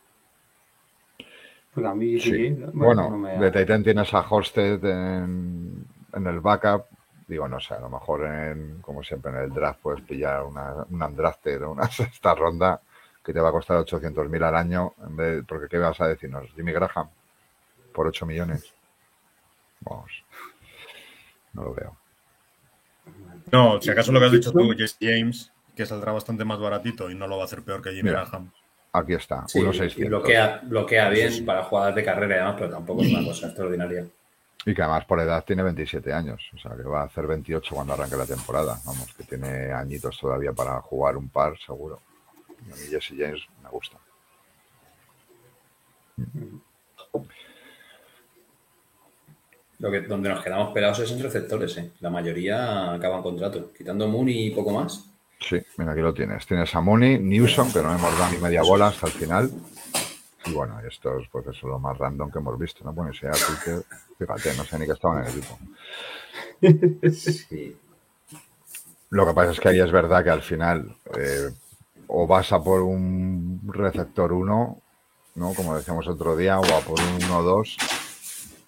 [1.72, 2.30] Porque a mí Sí.
[2.56, 6.86] James, Bueno, no me- de Titan tienes a Hosted en, en el backup.
[7.28, 10.74] Digo, no sé, a lo mejor en, como siempre, en el draft puedes pillar una,
[10.90, 12.80] un undrafted o una sexta ronda
[13.22, 14.94] que te va a costar 800.000 al año.
[15.06, 16.46] En vez, porque, ¿qué vas a decirnos?
[16.56, 17.08] Jimmy Graham
[17.92, 18.74] por 8 millones.
[19.80, 20.24] Vamos.
[21.52, 21.96] No lo veo.
[23.52, 27.10] No, si acaso lo que has dicho tú, Jesse James, que saldrá bastante más baratito
[27.10, 28.10] y no lo va a hacer peor que Jimmy.
[28.10, 28.50] Graham.
[28.92, 29.98] Aquí está, Sí, 1.600.
[29.98, 33.46] y bloquea, bloquea bien para jugadas de carrera y demás, pero tampoco es una cosa
[33.46, 34.06] extraordinaria.
[34.64, 37.74] Y que además por edad tiene 27 años, o sea que va a hacer 28
[37.74, 38.78] cuando arranque la temporada.
[38.84, 42.00] Vamos, que tiene añitos todavía para jugar un par, seguro.
[42.66, 43.98] Y a mí Jesse James me gusta.
[49.78, 51.92] Lo que, donde nos quedamos pelados es en receptores, ¿eh?
[52.00, 55.04] La mayoría acaban contrato, quitando Mooney y poco más.
[55.40, 56.46] Sí, mira, aquí lo tienes.
[56.46, 59.50] Tienes a Mooney, Newsom, que no hemos dado ni media bola hasta el final.
[60.46, 62.92] Y bueno, estos, pues eso es lo más random que hemos visto, ¿no?
[62.92, 63.84] Bueno, Twitter,
[64.18, 65.58] fíjate, no sé ni que estaban en el equipo.
[67.12, 67.76] Sí.
[69.10, 71.50] Lo que pasa es que ahí es verdad que al final eh,
[72.08, 74.82] o vas a por un receptor 1,
[75.36, 75.54] ¿no?
[75.54, 77.76] Como decíamos otro día, o a por un 1-2.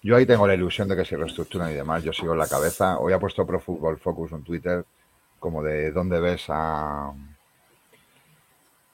[0.03, 2.03] Yo ahí tengo la ilusión de que se reestructuran y demás.
[2.03, 2.97] Yo sigo en la cabeza.
[2.97, 4.85] Hoy ha puesto Pro Football Focus en Twitter
[5.39, 7.13] como de dónde ves a,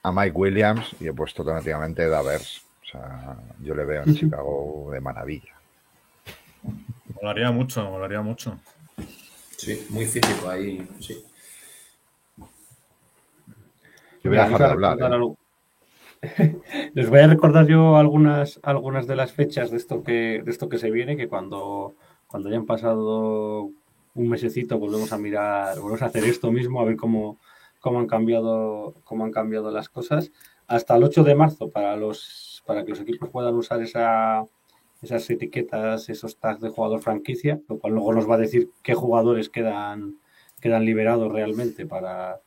[0.02, 2.62] a Mike Williams y he puesto automáticamente Davers.
[2.82, 5.54] O sea, yo le veo en Chicago de maravilla.
[7.14, 8.58] Molaría mucho, molaría mucho.
[9.56, 11.24] Sí, muy físico ahí, sí.
[14.22, 14.98] Yo voy a dejar de hablar.
[15.00, 15.34] ¿eh?
[16.94, 20.68] Les voy a recordar yo algunas, algunas de las fechas de esto que, de esto
[20.68, 21.94] que se viene, que cuando,
[22.26, 23.70] cuando hayan pasado
[24.14, 27.38] un mesecito volvemos a mirar, volvemos a hacer esto mismo, a ver cómo,
[27.80, 30.32] cómo han cambiado, cómo han cambiado las cosas.
[30.66, 34.44] Hasta el 8 de marzo para los, para que los equipos puedan usar esa,
[35.02, 38.94] esas etiquetas, esos tags de jugador franquicia, lo cual luego nos va a decir qué
[38.94, 40.18] jugadores quedan,
[40.60, 42.40] quedan liberados realmente para,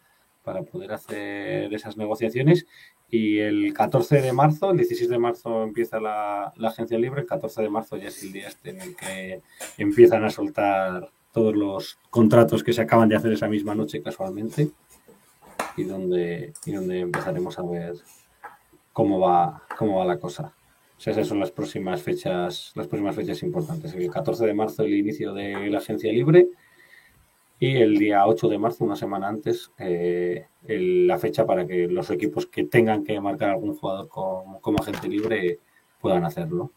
[0.44, 2.66] para poder hacer esas negociaciones.
[3.12, 7.28] Y el 14 de marzo, el 16 de marzo empieza la, la agencia libre, el
[7.28, 9.42] 14 de marzo ya es el día este en el que
[9.78, 14.70] empiezan a soltar todos los contratos que se acaban de hacer esa misma noche casualmente
[15.78, 17.96] y donde, y donde empezaremos a ver
[18.94, 20.54] cómo va, cómo va la cosa.
[20.98, 23.94] O sea, esas son las próximas fechas, las próximas fechas importantes.
[23.94, 26.48] El 14 de marzo el inicio de la agencia libre
[27.62, 31.88] y el día 8 de marzo, una semana antes, eh, el- la fecha para que
[31.88, 35.60] los equipos que tengan que marcar algún jugador como, como agente libre
[36.02, 36.72] puedan hacerlo.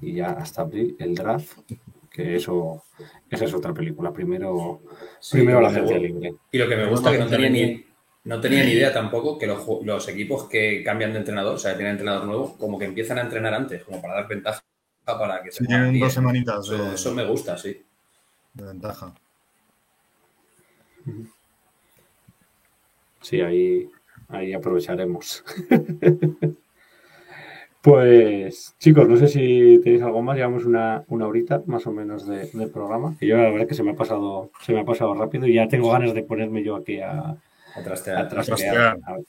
[0.00, 1.58] Y ya hasta abril el draft,
[2.12, 2.84] que eso
[3.28, 4.12] esa es otra película.
[4.12, 4.80] Primero,
[5.18, 6.34] Sí, primero la agencia libre.
[6.52, 7.84] Y lo que me gusta que no tenía ni,
[8.24, 11.72] no tenía ni idea tampoco que los, los equipos que cambian de entrenador, o sea,
[11.72, 14.62] que tienen entrenador nuevo, como que empiezan a entrenar antes, como para dar ventaja
[15.04, 17.82] para que se Sí, tienen dos semanitas Eso, de, eso me gusta, sí.
[18.54, 19.12] de ventaja.
[23.20, 23.88] Sí, ahí,
[24.28, 25.44] ahí aprovecharemos.
[27.80, 32.28] Pues chicos, no sé si tenéis algo más, llevamos una, una horita más o menos
[32.28, 33.16] de, de programa.
[33.20, 35.54] Y yo la verdad que se me ha pasado, se me ha pasado rápido y
[35.54, 38.18] ya tengo ganas de ponerme yo aquí a, A trastear.
[38.18, 38.56] a trastear.
[38.56, 38.98] trastear.
[39.04, 39.24] A ver.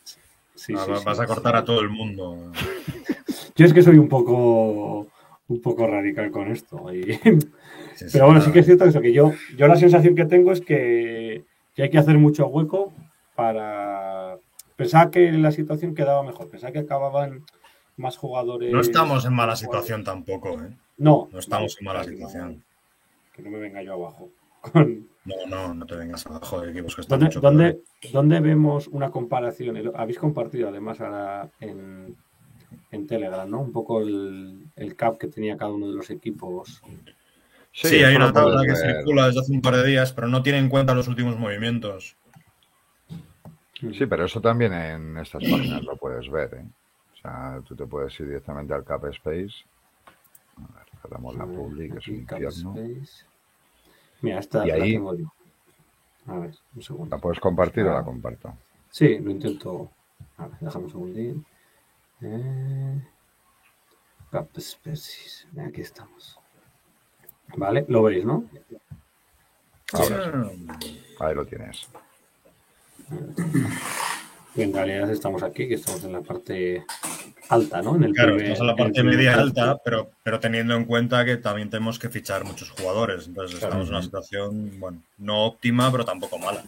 [0.54, 1.04] Sí, Ah, sí, va- sí.
[1.04, 2.52] Vas a cortar a todo el mundo.
[3.56, 5.08] Yo es que soy un poco
[5.48, 6.94] un poco radical con esto.
[6.94, 7.20] y- Sí,
[7.96, 10.52] sí, Pero bueno, sí que es cierto eso, que yo, yo la sensación que tengo
[10.52, 11.44] es que,
[11.76, 12.92] que hay que hacer mucho hueco
[13.36, 14.38] para...
[14.76, 17.44] Pensaba que la situación quedaba mejor, pensaba que acababan
[17.98, 18.72] más jugadores...
[18.72, 20.76] No estamos en mala situación tampoco, ¿eh?
[20.98, 21.30] No.
[21.32, 22.64] No estamos en mala no- situación.
[23.34, 24.30] Que no me venga yo abajo.
[24.62, 27.80] Con- No, no, no te vengas abajo de equipos que están ¿Dónde, mucho dónde,
[28.12, 29.78] dónde vemos una comparación?
[29.96, 32.16] Habéis compartido además ahora en,
[32.92, 33.60] en Telegram, ¿no?
[33.62, 36.82] Un poco el, el cap que tenía cada uno de los equipos.
[37.72, 40.60] Sí, hay una tabla que circula desde hace un par de días, pero no tiene
[40.60, 42.16] en cuenta los últimos movimientos.
[43.80, 46.66] Sí, pero eso también en estas páginas lo puedes ver, ¿eh?
[47.14, 49.66] O sea, tú te puedes ir directamente al Cap Space.
[50.58, 50.84] A ver.
[51.02, 52.74] Cerramos la public, es un infierno.
[52.78, 53.26] Space.
[54.22, 55.26] Mira, esta Y la ahí- tengo yo.
[56.28, 57.16] A ver, un segundo.
[57.16, 57.96] ¿La puedes compartir o Ah.
[57.96, 58.54] la comparto?
[58.90, 59.90] Sí, lo intento.
[60.38, 61.46] A ver, déjame un segundín.
[62.24, 63.02] Eh...
[64.32, 65.48] Cap Species.
[65.68, 66.40] Aquí estamos.
[67.56, 68.46] Vale, lo veis, ¿no?
[69.92, 70.32] Ahora
[70.80, 71.00] sí.
[71.20, 71.88] Ahí lo tienes.
[74.56, 76.86] En realidad estamos aquí, que estamos en la parte
[77.50, 77.96] alta, ¿no?
[77.96, 81.26] En el Claro, primer- estamos en la parte media alta, pero, pero teniendo en cuenta
[81.26, 83.28] que también tenemos que fichar muchos jugadores.
[83.28, 86.64] Entonces estamos en una situación, bueno, no óptima, pero tampoco mala.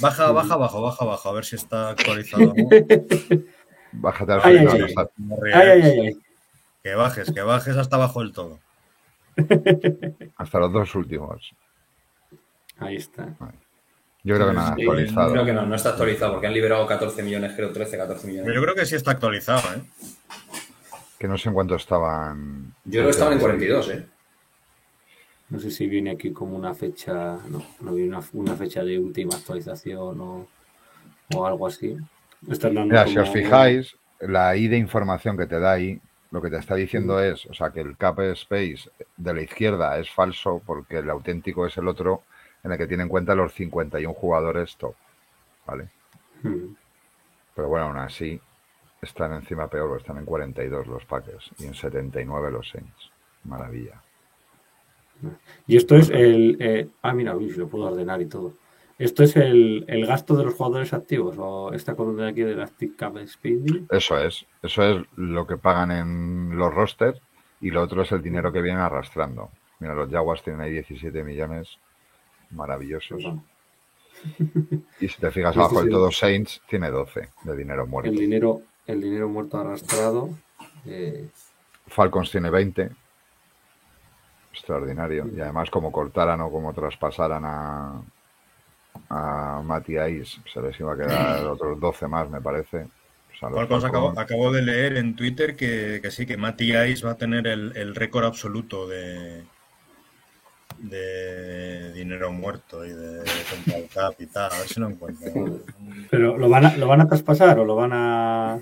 [0.00, 2.52] Baja, baja, baja, baja, baja, a ver si está actualizado.
[3.94, 4.76] Bájate al Ay, ay, final.
[4.76, 4.84] ay.
[4.88, 5.92] está- No Ay, ay, ríes.
[5.92, 6.18] ay, ay.
[6.82, 8.58] Que bajes, que bajes hasta abajo del todo.
[10.36, 11.52] Hasta los dos últimos.
[12.78, 13.34] Ahí está.
[14.22, 15.32] Yo creo que no Sí, actualizado.
[15.32, 18.46] Creo que no, no está actualizado porque han liberado 14 millones, creo 13, 14 millones.
[18.46, 19.82] Pero yo creo que sí está actualizado, ¿eh?
[21.18, 22.74] Que no sé en cuánto estaban.
[22.84, 24.06] Yo creo que estaban en 42, ¿eh?
[25.50, 28.98] No sé si viene aquí como una fecha, no, no viene una, una fecha de
[28.98, 30.48] última actualización o,
[31.34, 31.96] o algo así.
[32.48, 36.42] Están dando Mira, si os fijáis, la I de información que te da ahí, lo
[36.42, 37.32] que te está diciendo Mm.
[37.32, 41.66] es, o sea, que el cap space de la izquierda es falso porque el auténtico
[41.66, 42.22] es el otro
[42.62, 44.94] en el que tiene en cuenta los 51 jugadores top,
[45.66, 45.88] ¿vale?
[46.42, 46.74] Hmm.
[47.54, 48.40] Pero bueno, aún así
[49.00, 53.10] están encima peor, están en 42 los Packers y en 79 los Saints.
[53.44, 54.02] Maravilla.
[55.66, 56.56] Y esto es el.
[56.58, 58.54] eh, ah, mira, uy, lo puedo ordenar y todo.
[58.98, 61.36] ¿Esto es el, el gasto de los jugadores activos?
[61.38, 63.88] ¿O esta columna de aquí de la Stick Cap Spending?
[63.90, 67.20] Eso es, eso es lo que pagan en los rosters
[67.60, 69.50] y lo otro es el dinero que vienen arrastrando.
[69.80, 71.78] Mira, los Jaguars tienen ahí 17 millones
[72.50, 73.22] maravillosos.
[73.22, 73.44] Pues bueno,
[75.00, 78.10] Y si te fijas abajo del todo Saints, tiene 12 de dinero muerto.
[78.10, 80.30] el dinero, el dinero muerto arrastrado.
[80.86, 81.28] eh,
[81.88, 82.90] Falcons tiene 20.
[84.52, 85.26] Extraordinario.
[85.34, 88.02] Y además, como cortaran o como traspasaran a,
[89.10, 89.62] a
[90.08, 92.86] Ice, se les iba a quedar otros 12 más, me parece.
[94.16, 96.36] Acabo, de leer en Twitter que, que sí, que
[96.88, 99.44] Ice va a tener el, el récord absoluto de,
[100.78, 104.52] de dinero muerto y de contra el cap y tal.
[104.52, 105.60] A ver si lo encuentro.
[106.10, 108.58] pero ¿lo van, a, ¿lo van a traspasar o lo van a.?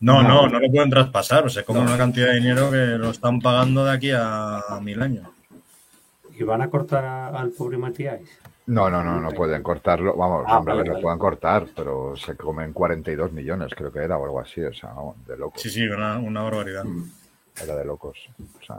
[0.00, 1.46] No, no, no lo pueden traspasar.
[1.46, 4.80] O sea, como una cantidad de dinero que lo están pagando de aquí a, a
[4.80, 5.28] mil años.
[6.36, 8.20] ¿Y van a cortar a- al pobre Matías?
[8.66, 10.16] No, no, no, no pueden cortarlo.
[10.16, 13.98] Vamos, Ah, hombre, a vale, lo pueden cortar, pero se comen 42 millones, creo que
[13.98, 14.62] era, o algo así.
[14.62, 15.60] O sea, vamos, de locos.
[15.60, 16.84] Sí, sí, una, una barbaridad.
[17.62, 18.18] Era de locos.
[18.60, 18.76] O sea,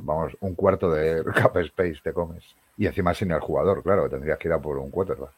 [0.00, 2.44] vamos, un cuarto de cap space te comes.
[2.76, 5.30] Y encima sin el jugador, claro, tendrías que ir a por un quarterback.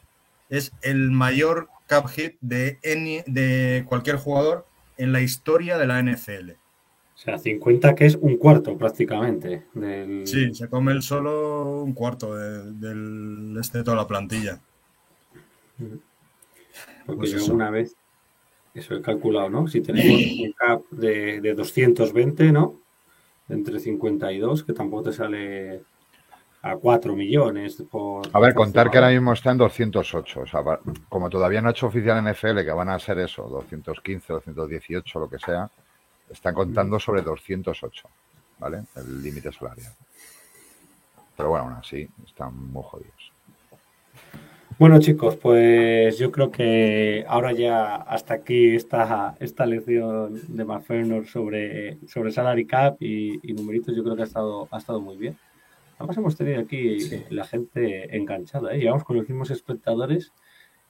[0.48, 4.66] Es el mayor cap hit de, any- de cualquier jugador
[4.96, 6.52] en la historia de la NFL.
[7.14, 9.64] O sea, 50 que es un cuarto prácticamente.
[9.74, 10.26] Del...
[10.26, 14.58] Sí, se come el solo un cuarto de- del este de toda la plantilla.
[17.06, 17.54] Porque Pues yo eso.
[17.54, 17.94] una vez,
[18.74, 19.66] eso he calculado, ¿no?
[19.68, 22.80] Si tenemos un cap de, de 220, ¿no?
[23.48, 25.82] Entre 52, que tampoco te sale
[26.62, 27.82] a 4 millones.
[27.90, 30.40] Por, A ver, por contar que ahora mismo está en 208.
[30.40, 30.62] O sea,
[31.08, 35.28] como todavía no ha hecho oficial NFL, que van a ser eso, 215, 218, lo
[35.28, 35.70] que sea,
[36.28, 38.08] están contando sobre 208,
[38.58, 38.82] ¿vale?
[38.96, 39.92] El límite salarial.
[41.36, 43.32] Pero bueno, aún así, están muy jodidos.
[44.80, 51.26] Bueno, chicos, pues yo creo que ahora ya hasta aquí esta, esta lección de McFerner
[51.26, 55.18] sobre, sobre salary cap y, y numeritos, yo creo que ha estado, ha estado muy
[55.18, 55.36] bien.
[55.98, 57.22] Además hemos tenido aquí Sí.
[57.28, 58.78] la gente enganchada, ¿eh?
[58.78, 60.32] Llevamos con los mismos espectadores,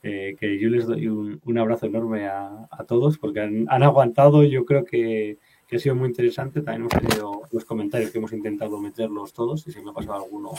[0.05, 3.83] eh, que yo les doy un, un abrazo enorme a, a todos porque han, han
[3.83, 6.63] aguantado, yo creo que, que ha sido muy interesante.
[6.63, 10.23] También hemos tenido los comentarios que hemos intentado meterlos todos y si me ha pasado
[10.23, 10.53] alguno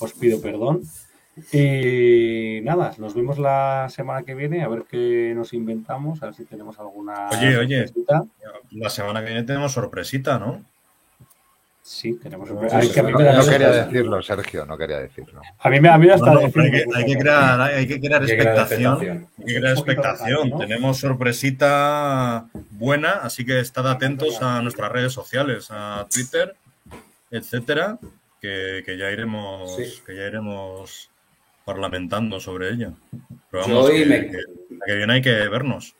[0.00, 0.82] os pido perdón.
[1.52, 6.34] Y nada, nos vemos la semana que viene a ver qué nos inventamos, a ver
[6.34, 7.28] si tenemos alguna.
[7.30, 7.86] Oye, oye.
[7.88, 8.24] sorpresita.
[8.72, 10.62] La semana que viene tenemos sorpresita, ¿no?
[11.82, 12.50] Sí, tenemos.
[12.50, 15.40] No, Ay, que a mí No, no quería decirlo, Sergio, no quería decirlo.
[15.58, 17.60] A mí me, a mí No, hasta no, decir hay, que, que- hay que crear,
[17.62, 18.98] hay que crear Hay que crear expectación.
[19.38, 20.50] Hay que crear expectación.
[20.50, 20.58] ¿no?
[20.58, 26.54] Tenemos sorpresita buena, así que estad atentos a nuestras redes sociales, a Twitter,
[27.30, 27.98] etcétera,
[28.42, 29.84] que, que ya iremos, Sí.
[30.06, 31.08] que ya iremos
[31.72, 32.92] parlamentando sobre ella.
[33.50, 34.38] Pero vamos, hoy que- me, que-
[34.86, 35.94] que viene hay que vernos.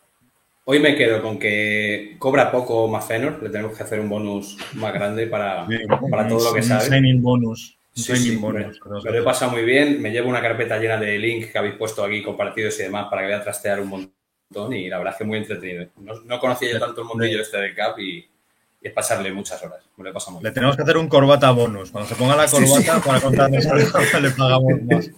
[0.64, 4.92] Hoy me quedo con que cobra poco Mafenor, le tenemos que hacer un bonus más
[4.94, 5.66] grande para,
[6.10, 6.84] para todo lo que Un sabe.
[6.84, 7.78] signing bonus.
[7.96, 8.80] Un Sí, signing sí, bonus.
[8.84, 10.00] me, me lo he pasado muy bien.
[10.00, 13.22] Me llevo una carpeta llena de links que habéis puesto aquí compartidos y demás para
[13.22, 15.86] que vaya a trastear un montón y la verdad es que muy entretenido.
[16.00, 18.26] No, no conocía yo tanto el mundillo este del CAP y,
[18.80, 19.84] y es pasarle muchas horas.
[19.96, 20.54] Me lo he pasado muy Le bien.
[20.54, 21.90] tenemos que hacer un corbata bonus.
[21.90, 25.10] Cuando se ponga la corbata para contarnos algo, le pagamos más.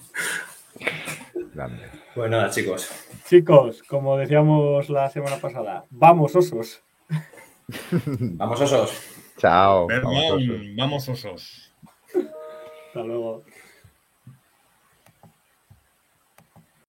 [1.55, 1.83] Grande.
[2.15, 2.91] Pues nada, chicos.
[3.29, 6.81] Chicos, como decíamos la semana pasada, vamos osos.
[8.21, 8.93] Vamos osos.
[9.39, 9.87] Chao.
[9.87, 10.67] Perdón, Vamos, osos.
[10.77, 11.73] vamos osos.
[12.89, 13.45] Hasta luego.